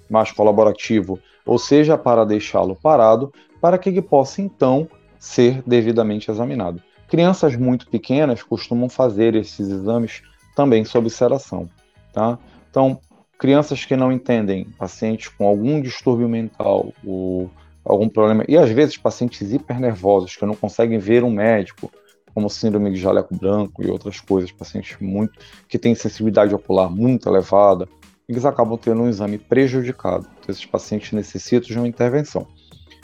[0.09, 4.87] mais colaborativo, ou seja para deixá-lo parado, para que ele possa, então,
[5.19, 6.81] ser devidamente examinado.
[7.07, 10.23] Crianças muito pequenas costumam fazer esses exames
[10.55, 11.69] também sob sedação.
[12.11, 12.39] Tá?
[12.71, 12.99] Então,
[13.37, 17.49] crianças que não entendem, pacientes com algum distúrbio mental, ou
[17.83, 21.91] algum problema, e às vezes pacientes hipernervosos que não conseguem ver um médico,
[22.33, 27.29] como síndrome de jaleco branco e outras coisas, pacientes muito que têm sensibilidade ocular muito
[27.29, 27.87] elevada,
[28.27, 30.27] eles acabam tendo um exame prejudicado.
[30.39, 32.45] Então, esses pacientes necessitam de uma intervenção.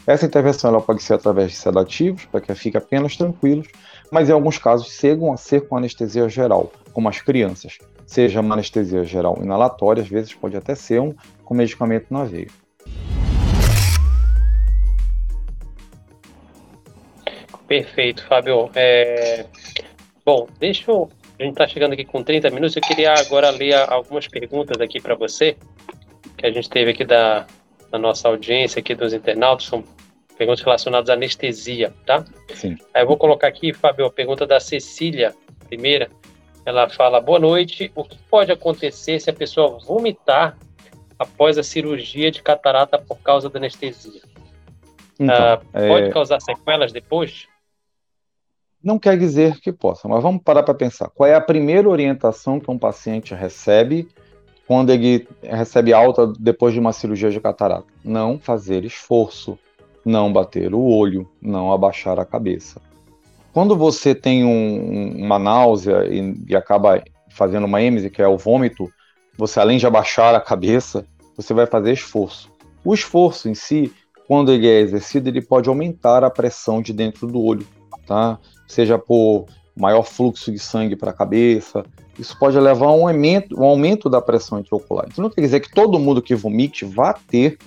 [0.06, 3.68] Essa intervenção ela pode ser através de sedativos, para que fiquem apenas tranquilos,
[4.12, 7.78] mas em alguns casos chegam a ser com anestesia geral, como as crianças
[8.12, 12.50] seja uma anestesia geral inalatória, às vezes pode até ser um com medicamento na veia.
[17.66, 18.70] Perfeito, Fábio.
[18.76, 19.46] É...
[20.26, 22.76] Bom, deixa eu A gente está chegando aqui com 30 minutos.
[22.76, 25.56] Eu queria agora ler algumas perguntas aqui para você,
[26.38, 27.48] que a gente teve aqui da,
[27.90, 29.68] da nossa audiência, aqui dos internautas.
[29.68, 29.86] São
[30.38, 32.26] perguntas relacionadas à anestesia, tá?
[32.54, 32.76] Sim.
[32.94, 35.34] Aí eu vou colocar aqui, Fábio, a pergunta da Cecília,
[35.70, 36.10] primeira.
[36.66, 37.92] Ela fala: Boa noite.
[37.96, 40.58] O que pode acontecer se a pessoa vomitar
[41.18, 44.22] após a cirurgia de catarata por causa da anestesia?
[45.20, 46.10] Então, ah, pode é...
[46.10, 47.48] causar sequelas depois?
[48.84, 51.10] Não quer dizer que possa, mas vamos parar para pensar.
[51.10, 54.08] Qual é a primeira orientação que um paciente recebe
[54.66, 57.86] quando ele recebe alta depois de uma cirurgia de catarata?
[58.04, 59.60] Não fazer esforço,
[60.04, 62.82] não bater o olho, não abaixar a cabeça.
[63.54, 68.38] Quando você tem um, uma náusea e, e, acaba fazendo uma êmese, que é o
[68.38, 68.90] vômito,
[69.38, 72.50] você além de abaixar a cabeça, você vai fazer esforço.
[72.84, 73.92] O esforço em si,
[74.28, 77.68] quando ele é exercido, ele pode aumentar a pressão de dentro do olho,
[78.06, 78.40] tá?
[78.68, 81.84] Seja por maior fluxo de sangue para a cabeça,
[82.18, 85.08] isso pode levar a um aumento, um aumento da pressão intraocular.
[85.10, 87.58] Isso não quer dizer que todo mundo que vomite vá ter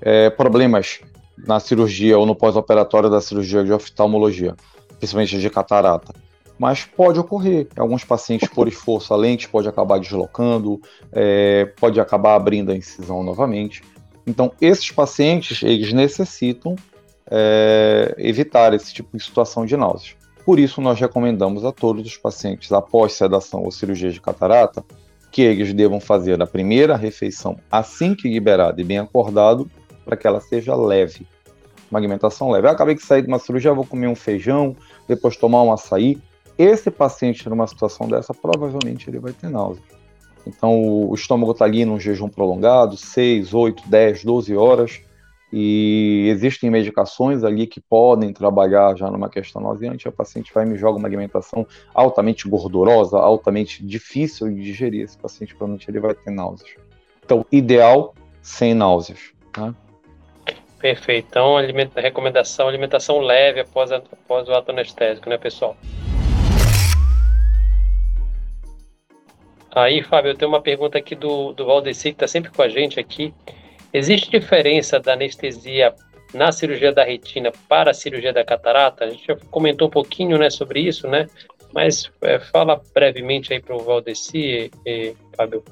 [0.00, 1.00] é, problemas
[1.36, 4.54] na cirurgia ou no pós-operatório da cirurgia de oftalmologia
[4.98, 6.12] principalmente de catarata.
[6.58, 7.68] Mas pode ocorrer.
[7.76, 10.80] Alguns pacientes, por esforço, a lente pode acabar deslocando,
[11.12, 13.82] é, pode acabar abrindo a incisão novamente.
[14.26, 16.74] Então, esses pacientes, eles necessitam
[17.30, 20.16] é, evitar esse tipo de situação de náuseas.
[20.44, 24.84] Por isso, nós recomendamos a todos os pacientes, após sedação ou cirurgia de catarata,
[25.30, 29.70] que eles devam fazer a primeira refeição assim que liberado e bem acordado,
[30.04, 31.26] para que ela seja leve
[31.90, 32.66] uma alimentação leve.
[32.66, 36.18] Eu acabei de sair de uma cirurgia, vou comer um feijão, depois tomar um açaí.
[36.56, 39.82] Esse paciente numa situação dessa, provavelmente ele vai ter náusea.
[40.46, 45.00] Então o estômago está ali num jejum prolongado, 6, 8, 10, 12 horas,
[45.52, 50.08] e existem medicações ali que podem trabalhar já numa questão nauseante.
[50.08, 55.04] O paciente vai e me joga uma alimentação altamente gordurosa, altamente difícil de digerir.
[55.04, 56.70] Esse paciente provavelmente ele vai ter náuseas.
[57.24, 59.32] Então, ideal sem náuseas.
[59.52, 59.74] Tá?
[60.78, 61.26] Perfeito.
[61.28, 61.56] Então,
[61.96, 65.76] recomendação, alimentação leve após, após o ato anestésico, né, pessoal?
[69.74, 72.68] Aí, Fábio, eu tenho uma pergunta aqui do, do Valdeci, que está sempre com a
[72.68, 73.34] gente aqui.
[73.92, 75.94] Existe diferença da anestesia
[76.32, 79.04] na cirurgia da retina para a cirurgia da catarata?
[79.04, 81.26] A gente já comentou um pouquinho né, sobre isso, né?
[81.72, 85.62] Mas é, fala brevemente aí para o Valdeci, e, Fábio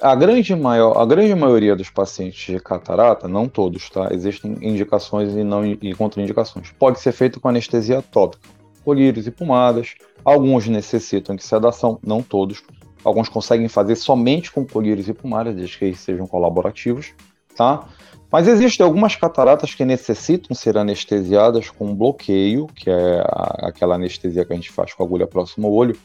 [0.00, 4.08] a grande, maior, a grande maioria dos pacientes de catarata, não todos, tá?
[4.12, 6.70] Existem indicações e não e contraindicações.
[6.78, 8.48] Pode ser feito com anestesia tópica,
[8.84, 9.94] colírios e pomadas.
[10.24, 12.62] Alguns necessitam de sedação, não todos.
[13.04, 17.12] Alguns conseguem fazer somente com colírios e pomadas, desde que eles sejam colaborativos,
[17.56, 17.84] tá?
[18.30, 24.44] Mas existem algumas cataratas que necessitam ser anestesiadas com bloqueio, que é a, aquela anestesia
[24.44, 25.96] que a gente faz com agulha próxima ao olho,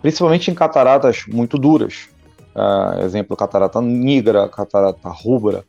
[0.00, 2.08] principalmente em cataratas muito duras,
[2.54, 5.64] Uh, exemplo, catarata negra, catarata rubra,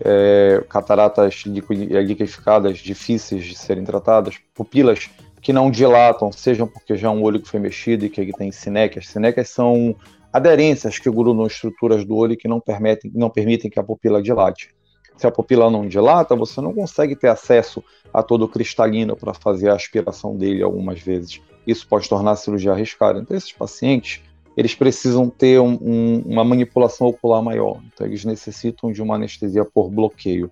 [0.00, 5.10] é, cataratas é, liquidificadas difíceis de serem tratadas, pupilas
[5.40, 8.50] que não dilatam, sejam porque já é um olho que foi mexido e que tem
[8.50, 9.08] sinéquias.
[9.08, 9.94] Sinéquias são
[10.32, 14.74] aderências que grudam estruturas do olho que não permitem, não permitem que a pupila dilate.
[15.16, 19.32] Se a pupila não dilata, você não consegue ter acesso a todo o cristalino para
[19.32, 21.40] fazer a aspiração dele algumas vezes.
[21.66, 23.20] Isso pode tornar a cirurgia arriscada.
[23.20, 24.22] Então, esses pacientes,
[24.56, 27.80] eles precisam ter um, um, uma manipulação ocular maior.
[27.92, 30.50] Então, eles necessitam de uma anestesia por bloqueio.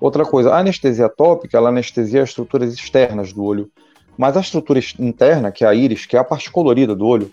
[0.00, 3.70] Outra coisa, a anestesia tópica, ela anestesia as estruturas externas do olho,
[4.16, 7.30] mas a estrutura interna, que é a íris, que é a parte colorida do olho,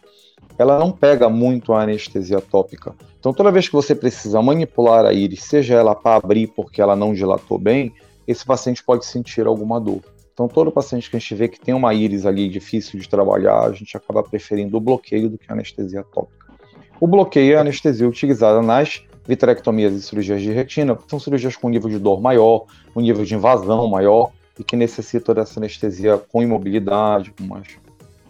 [0.58, 2.96] ela não pega muito a anestesia tópica.
[3.20, 6.96] Então, toda vez que você precisa manipular a íris, seja ela para abrir porque ela
[6.96, 7.94] não dilatou bem,
[8.28, 10.02] esse paciente pode sentir alguma dor.
[10.36, 13.62] Então, todo paciente que a gente vê que tem uma íris ali difícil de trabalhar,
[13.62, 16.54] a gente acaba preferindo o bloqueio do que a anestesia tópica.
[17.00, 21.70] O bloqueio é a anestesia utilizada nas vitrectomias e cirurgias de retina, são cirurgias com
[21.70, 26.44] nível de dor maior, um nível de invasão maior e que necessitam dessa anestesia com
[26.44, 27.80] imobilidade, com mais,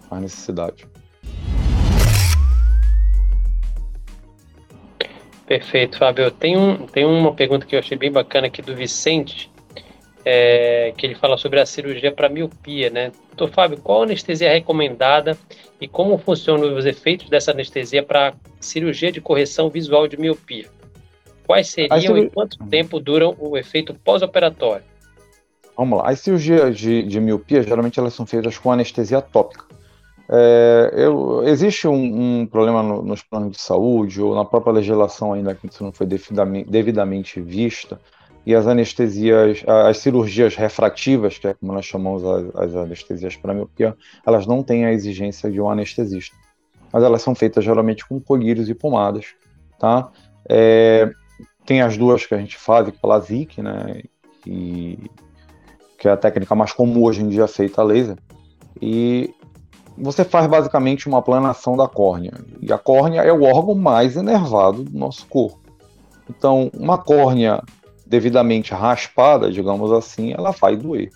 [0.08, 0.88] mais necessidade.
[5.48, 6.30] Perfeito, Fábio.
[6.30, 9.55] Tem, um, tem uma pergunta que eu achei bem bacana aqui do Vicente
[10.26, 13.12] é, que ele fala sobre a cirurgia para miopia, né?
[13.36, 15.38] Doutor Fábio, qual a anestesia recomendada
[15.80, 20.66] e como funcionam os efeitos dessa anestesia para cirurgia de correção visual de miopia?
[21.46, 24.84] Quais seriam e quanto tempo duram o efeito pós-operatório?
[25.78, 26.10] Vamos lá.
[26.10, 29.66] As cirurgias de, de, miopia, geralmente elas são feitas com anestesia tópica.
[30.28, 35.34] É, eu, existe um, um problema no, nos planos de saúde, ou na própria legislação
[35.34, 38.00] ainda que isso não foi devidamente, devidamente vista,
[38.46, 43.54] e as anestesias, as cirurgias refrativas, que é como nós chamamos as, as anestesias para
[43.54, 46.36] miopia, elas não têm a exigência de um anestesista.
[46.94, 49.34] mas elas são feitas geralmente com colírios e pomadas,
[49.80, 50.12] tá?
[50.48, 51.12] É,
[51.66, 54.04] tem as duas que a gente faz, que é a LASIK, né?
[54.46, 55.00] E,
[55.98, 58.18] que é a técnica mais comum hoje em dia feita a laser.
[58.80, 59.34] E
[59.98, 62.34] você faz basicamente uma planação da córnea.
[62.62, 65.60] E a córnea é o órgão mais enervado do nosso corpo.
[66.30, 67.64] Então, uma córnea
[68.06, 71.10] devidamente raspada, digamos assim, ela vai doer.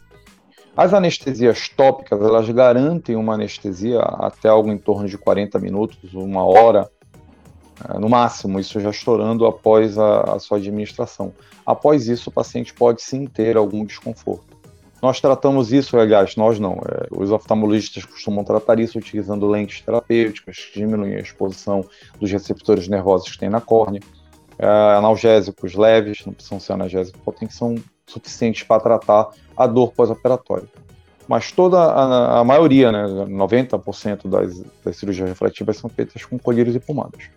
[0.76, 6.44] As anestesias tópicas, elas garantem uma anestesia até algo em torno de 40 minutos, uma
[6.44, 6.90] hora,
[7.88, 11.34] é, no máximo, isso já estourando após a, a sua administração.
[11.66, 14.58] Após isso, o paciente pode sim ter algum desconforto.
[15.02, 16.74] Nós tratamos isso, aliás, nós não.
[16.74, 21.86] É, os oftalmologistas costumam tratar isso utilizando lentes terapêuticas que diminuem a exposição
[22.20, 24.02] dos receptores nervosos que tem na córnea.
[24.60, 30.68] É, analgésicos leves, não precisam ser analgésicos potentes, são suficientes para tratar a dor pós-operatória.
[31.30, 36.76] Mas toda a, a, maioria, né, 90% das, das cirurgias refletivas são feitas com colírios
[36.76, 37.30] e pomadas.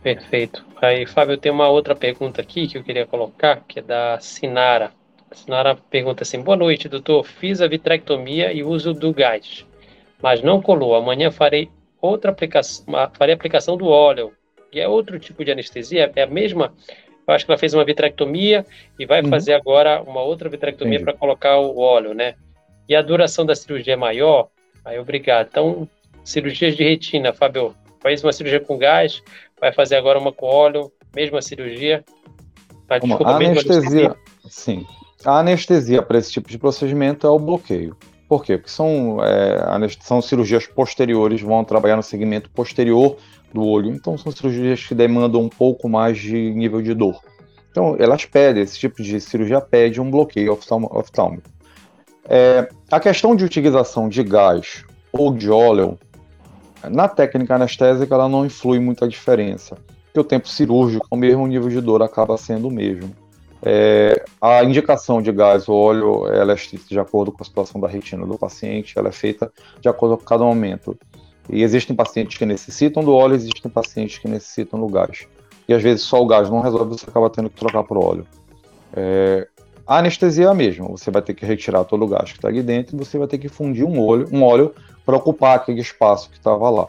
[0.00, 0.64] Perfeito.
[0.80, 4.92] Aí, Fábio, tem uma outra pergunta aqui que eu queria colocar, que é da Sinara.
[5.30, 7.24] A Sinara pergunta assim: Boa noite, doutor.
[7.24, 9.64] Fiz a vitrectomia e uso do gás,
[10.20, 10.94] mas não colou.
[10.94, 11.70] Amanhã farei
[12.02, 12.84] outra aplicação,
[13.14, 14.32] farei aplicação do óleo.
[14.72, 16.10] E é outro tipo de anestesia?
[16.16, 16.74] É a mesma?
[17.26, 18.66] Eu acho que ela fez uma vitrectomia
[18.98, 19.28] e vai uhum.
[19.28, 22.34] fazer agora uma outra vitrectomia para colocar o óleo, né?
[22.88, 24.48] E a duração da cirurgia é maior?
[24.84, 25.46] Aí, obrigado.
[25.48, 25.88] Então,
[26.24, 29.22] cirurgias de retina, Fábio, faz uma cirurgia com gás,
[29.60, 32.04] vai fazer agora uma com óleo, mesma cirurgia.
[32.88, 34.16] Tá, desculpa, a anestesia, anestesia,
[34.48, 34.86] sim.
[35.24, 37.96] A anestesia para esse tipo de procedimento é o bloqueio.
[38.32, 38.56] Por quê?
[38.56, 43.18] Porque são, é, são cirurgias posteriores, vão trabalhar no segmento posterior
[43.52, 47.20] do olho, então são cirurgias que demandam um pouco mais de nível de dor.
[47.70, 51.50] Então, elas pedem, esse tipo de cirurgia pede um bloqueio oftálmico.
[52.24, 55.98] É, a questão de utilização de gás ou de óleo
[56.88, 59.76] na técnica anestésica, ela não influi muita diferença,
[60.06, 63.14] porque o tempo cirúrgico, o mesmo nível de dor acaba sendo o mesmo.
[63.64, 67.86] É, a indicação de gás ou óleo ela é de acordo com a situação da
[67.86, 70.98] retina do paciente, ela é feita de acordo com cada momento.
[71.48, 75.26] E existem pacientes que necessitam do óleo, existem pacientes que necessitam do gás.
[75.68, 78.26] E às vezes só o gás não resolve, você acaba tendo que trocar por óleo.
[78.94, 79.46] É,
[79.86, 82.48] a anestesia é a mesma, você vai ter que retirar todo o gás que está
[82.48, 85.80] ali dentro e você vai ter que fundir um óleo, um óleo para ocupar aquele
[85.80, 86.88] espaço que estava lá.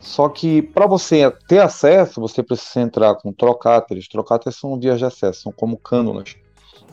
[0.00, 4.08] Só que para você ter acesso, você precisa entrar com trocáteres.
[4.08, 6.36] Trocáteres são vias de acesso, são como cânulas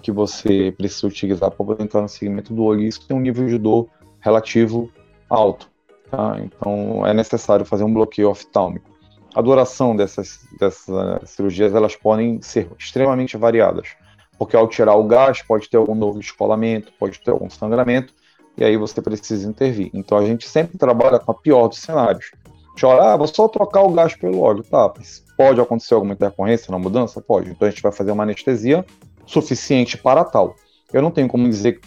[0.01, 2.82] que você precisa utilizar para poder entrar no segmento do olho.
[2.82, 3.88] Isso tem um nível de dor
[4.20, 4.91] relativo
[5.30, 5.70] alto.
[6.12, 6.38] Tá?
[6.41, 8.89] Então é necessário fazer um bloqueio oftálmico.
[9.34, 13.89] A duração dessas, dessas cirurgias elas podem ser extremamente variadas,
[14.38, 18.14] porque ao tirar o gás pode ter algum novo descolamento, pode ter algum sangramento,
[18.58, 19.91] e aí você precisa intervir.
[19.93, 22.32] Então a gente sempre trabalha com a pior dos cenários.
[22.80, 24.63] Chora, ah, vou só trocar o gás pelo óleo.
[24.63, 24.91] Tá,
[25.36, 27.19] pode acontecer alguma intercorrência na mudança?
[27.19, 27.49] Pode.
[27.49, 28.86] Então a gente vai fazer uma anestesia
[29.25, 30.55] suficiente para tal.
[30.93, 31.80] Eu não tenho como dizer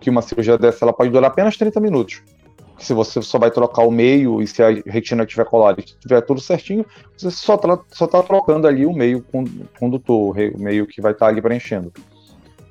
[0.00, 2.22] que uma cirurgia dessa ela pode durar apenas 30 minutos.
[2.78, 6.40] Se você só vai trocar o meio e se a retina estiver colada estiver tudo
[6.40, 9.22] certinho, você só está só tá trocando ali o meio
[9.78, 11.92] condutor, o meio que vai estar tá ali preenchendo.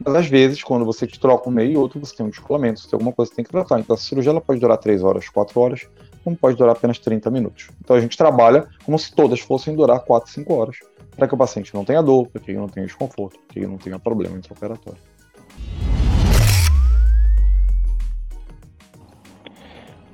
[0.04, 2.80] Mas às vezes, quando você te troca um meio e outro, você tem um descolamento,
[2.80, 3.80] você tem alguma coisa que tem que tratar.
[3.80, 5.88] Então a cirurgia ela pode durar 3 horas, 4 horas,
[6.24, 7.70] como pode durar apenas 30 minutos.
[7.84, 10.78] Então a gente trabalha como se todas fossem durar 4, 5 horas,
[11.16, 13.60] para que o paciente não tenha dor, para que ele não tenha desconforto, para que
[13.60, 15.00] ele não tenha problema intraoperatório.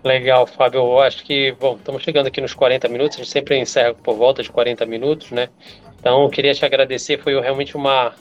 [0.05, 0.81] Legal, Fábio.
[0.81, 4.15] Eu acho que, bom, estamos chegando aqui nos 40 minutos, a gente sempre encerra por
[4.15, 5.49] volta de 40 minutos, né?
[5.99, 8.13] Então, eu queria te agradecer, foi realmente uma,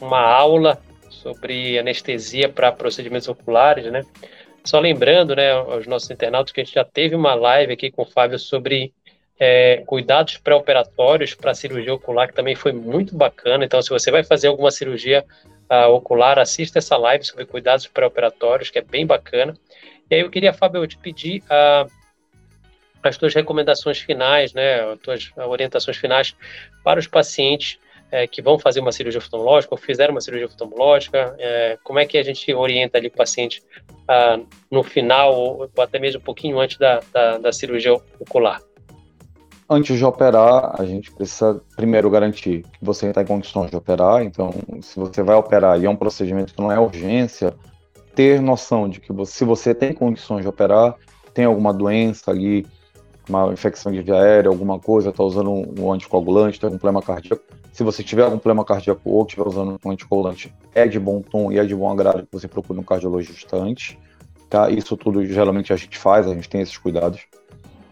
[0.00, 0.80] uma aula
[1.10, 4.04] sobre anestesia para procedimentos oculares, né?
[4.64, 8.02] Só lembrando, né, aos nossos internautas que a gente já teve uma live aqui com
[8.02, 8.94] o Fábio sobre
[9.38, 13.64] é, cuidados pré-operatórios para cirurgia ocular, que também foi muito bacana.
[13.64, 15.24] Então, se você vai fazer alguma cirurgia
[15.70, 19.54] uh, ocular, assista essa live sobre cuidados pré-operatórios, que é bem bacana.
[20.10, 21.90] E aí eu queria, Fábio, eu te pedir uh,
[23.02, 26.34] as tuas recomendações finais, né, as tuas orientações finais
[26.82, 27.78] para os pacientes
[28.14, 31.34] é, que vão fazer uma cirurgia oftalmológica ou fizeram uma cirurgia oftalmológica?
[31.36, 33.60] É, como é que a gente orienta ali o paciente
[34.06, 34.38] ah,
[34.70, 38.62] no final ou, até mesmo um pouquinho antes da, da, da cirurgia ocular?
[39.68, 44.22] Antes de operar, a gente precisa primeiro garantir que você está em condições de operar.
[44.22, 47.52] Então, se você vai operar e é um procedimento que não é urgência,
[48.14, 50.94] ter noção de que você, se você tem condições de operar,
[51.32, 52.64] tem alguma doença ali,
[53.28, 57.42] uma infecção de via aérea, alguma coisa, está usando um anticoagulante, tem algum problema cardíaco,
[57.74, 61.52] se você tiver algum problema cardíaco ou estiver usando um anticoagulante, é de bom tom
[61.52, 63.98] e é de bom agrado que você procure um cardiologista antes,
[64.54, 64.70] Tá?
[64.70, 67.22] Isso tudo geralmente a gente faz, a gente tem esses cuidados.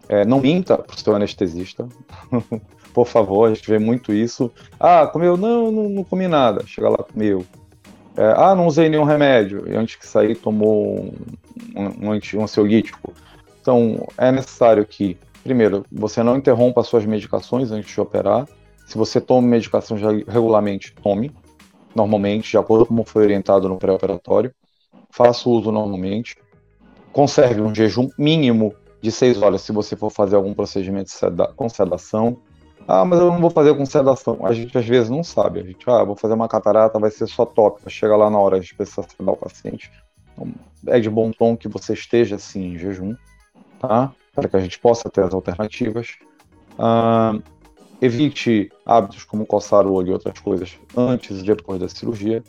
[0.08, 1.88] É, não minta para o seu anestesista.
[2.94, 4.48] Por favor, a gente vê muito isso.
[4.78, 5.36] Ah, comeu?
[5.36, 6.64] Não, não, não comi nada.
[6.64, 7.44] Chega lá, comeu.
[8.16, 9.64] É, ah, não usei nenhum remédio.
[9.68, 11.12] E antes que sair, tomou um,
[11.74, 13.12] um, um ansiolítico.
[13.60, 18.46] Então, é necessário que, primeiro, você não interrompa suas medicações antes de operar.
[18.86, 21.32] Se você toma medicação regularmente, tome.
[21.94, 24.52] Normalmente, de acordo com como foi orientado no pré-operatório.
[25.10, 26.36] Faça uso normalmente.
[27.12, 31.10] Conserve um jejum mínimo de 6 horas se você for fazer algum procedimento
[31.56, 32.38] com sedação.
[32.86, 34.38] Ah, mas eu não vou fazer com sedação.
[34.44, 35.60] A gente às vezes não sabe.
[35.60, 37.90] A gente, ah, vou fazer uma catarata, vai ser só tópica.
[37.90, 39.90] Chega lá na hora de precisar sedar o paciente.
[40.32, 40.52] Então,
[40.86, 43.14] é de bom tom que você esteja assim em jejum,
[43.78, 44.12] tá?
[44.34, 46.16] Para que a gente possa ter as alternativas.
[46.78, 47.38] Ah,
[48.02, 52.42] evite hábitos como coçar o olho e outras coisas antes e depois da cirurgia,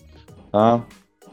[0.51, 0.83] tá?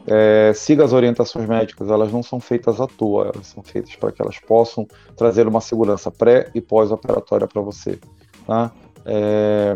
[0.07, 4.11] É, siga as orientações médicas, elas não são feitas à toa, elas são feitas para
[4.11, 7.99] que elas possam trazer uma segurança pré e pós-operatória para você.
[8.47, 8.71] Tá?
[9.05, 9.75] É,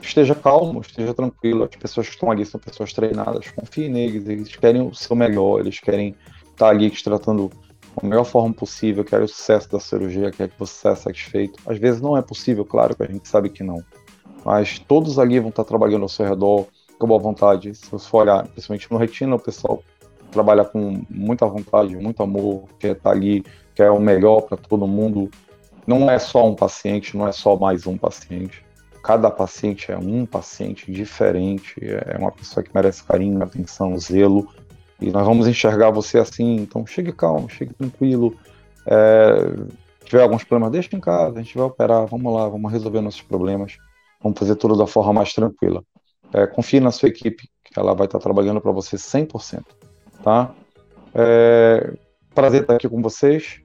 [0.00, 1.64] esteja calmo, esteja tranquilo.
[1.64, 5.60] As pessoas que estão ali são pessoas treinadas, confie neles, eles querem o seu melhor,
[5.60, 6.14] eles querem
[6.52, 7.50] estar ali te tratando
[7.96, 11.58] da melhor forma possível, querem o sucesso da cirurgia, querem que você seja satisfeito.
[11.66, 13.82] Às vezes não é possível, claro que a gente sabe que não.
[14.44, 16.66] Mas todos ali vão estar trabalhando ao seu redor
[16.98, 17.74] com boa vontade.
[17.74, 19.82] Se você for olhar, principalmente no retina, o pessoal
[20.30, 25.30] trabalha com muita vontade, muito amor, quer estar ali, quer o melhor para todo mundo
[25.86, 28.64] não é só um paciente, não é só mais um paciente.
[29.02, 34.48] Cada paciente é um paciente diferente, é uma pessoa que merece carinho, atenção, zelo.
[35.00, 38.36] E nós vamos enxergar você assim, então chegue calmo, chegue tranquilo.
[38.86, 39.30] É,
[40.04, 43.22] tiver alguns problemas, deixa em casa, a gente vai operar, vamos lá, vamos resolver nossos
[43.22, 43.76] problemas.
[44.22, 45.82] Vamos fazer tudo da forma mais tranquila.
[46.32, 49.62] É, confie na sua equipe, que ela vai estar trabalhando para você 100%.
[50.22, 50.54] Tá?
[51.14, 51.94] É,
[52.34, 53.60] prazer estar aqui com vocês.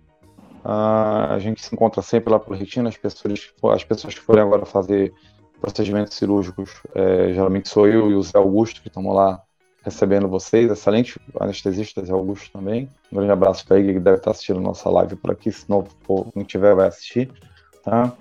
[0.64, 4.42] Uh, a gente se encontra sempre lá por retina, as pessoas, as pessoas que forem
[4.42, 5.14] agora fazer
[5.62, 9.42] procedimentos cirúrgicos, é, geralmente sou eu e o Zé Augusto que estamos lá
[9.86, 12.90] recebendo vocês, excelente anestesista Augusto também.
[13.12, 15.86] Um grande abraço para ele que deve estar assistindo nossa live por aqui, se não,
[16.36, 17.32] não tiver, vai assistir.
[17.84, 18.12] Tá?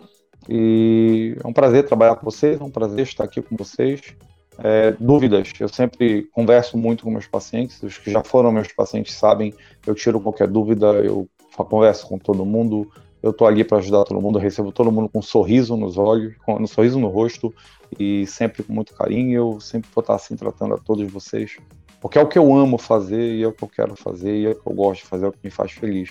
[0.47, 4.15] E é um prazer trabalhar com vocês, é um prazer estar aqui com vocês.
[4.59, 9.15] É, dúvidas, eu sempre converso muito com meus pacientes, os que já foram meus pacientes
[9.15, 9.53] sabem,
[9.85, 12.89] eu tiro qualquer dúvida, eu converso com todo mundo,
[13.25, 15.97] eu estou ali para ajudar todo mundo, eu recebo todo mundo com um sorriso nos
[15.97, 17.55] olhos, com um sorriso no rosto
[17.99, 19.35] e sempre com muito carinho.
[19.35, 21.57] Eu sempre vou estar assim tratando a todos vocês,
[22.03, 24.45] porque é o que eu amo fazer e é o que eu quero fazer e
[24.45, 26.11] é o que eu gosto de fazer, é o que me faz feliz.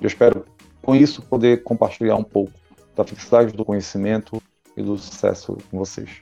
[0.00, 0.44] Eu espero
[0.82, 2.52] com isso poder compartilhar um pouco
[2.96, 4.42] da felicidade do conhecimento
[4.76, 6.20] e do sucesso com vocês.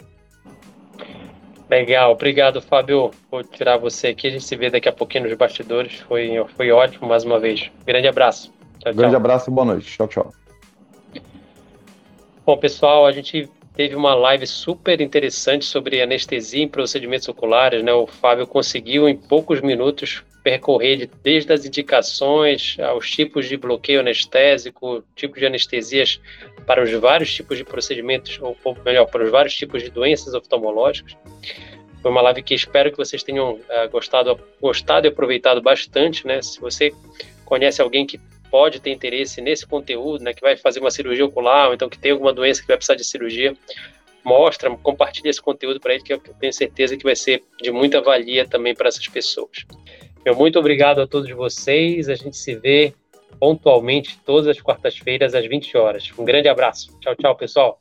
[1.71, 3.13] Legal, obrigado, Fábio.
[3.31, 4.27] Vou tirar você aqui.
[4.27, 6.01] A gente se vê daqui a pouquinho nos bastidores.
[6.01, 7.71] Foi, foi ótimo mais uma vez.
[7.87, 8.58] Grande abraço.
[8.81, 9.17] Tchau, Grande tchau.
[9.17, 9.87] abraço e boa noite.
[9.97, 10.33] Tchau, tchau.
[12.45, 17.93] Bom, pessoal, a gente teve uma live super interessante sobre anestesia em procedimentos oculares, né?
[17.93, 25.05] O Fábio conseguiu em poucos minutos percorrer desde as indicações aos tipos de bloqueio anestésico,
[25.15, 26.21] tipos de anestesias
[26.67, 31.17] para os vários tipos de procedimentos, ou, melhor, para os vários tipos de doenças oftalmológicas.
[32.01, 36.41] Foi uma live que espero que vocês tenham uh, gostado, gostado e aproveitado bastante, né?
[36.41, 36.93] Se você
[37.45, 38.19] conhece alguém que
[38.51, 41.99] pode ter interesse nesse conteúdo, né, que vai fazer uma cirurgia ocular, ou então que
[41.99, 43.55] tem alguma doença que vai precisar de cirurgia,
[44.25, 48.01] mostra, compartilha esse conteúdo para ele, que eu tenho certeza que vai ser de muita
[48.01, 49.65] valia também para essas pessoas.
[50.25, 52.09] Meu muito obrigado a todos vocês.
[52.09, 52.93] A gente se vê
[53.41, 56.13] pontualmente todas as quartas-feiras às 20 horas.
[56.19, 56.99] Um grande abraço.
[57.01, 57.81] Tchau, tchau, pessoal.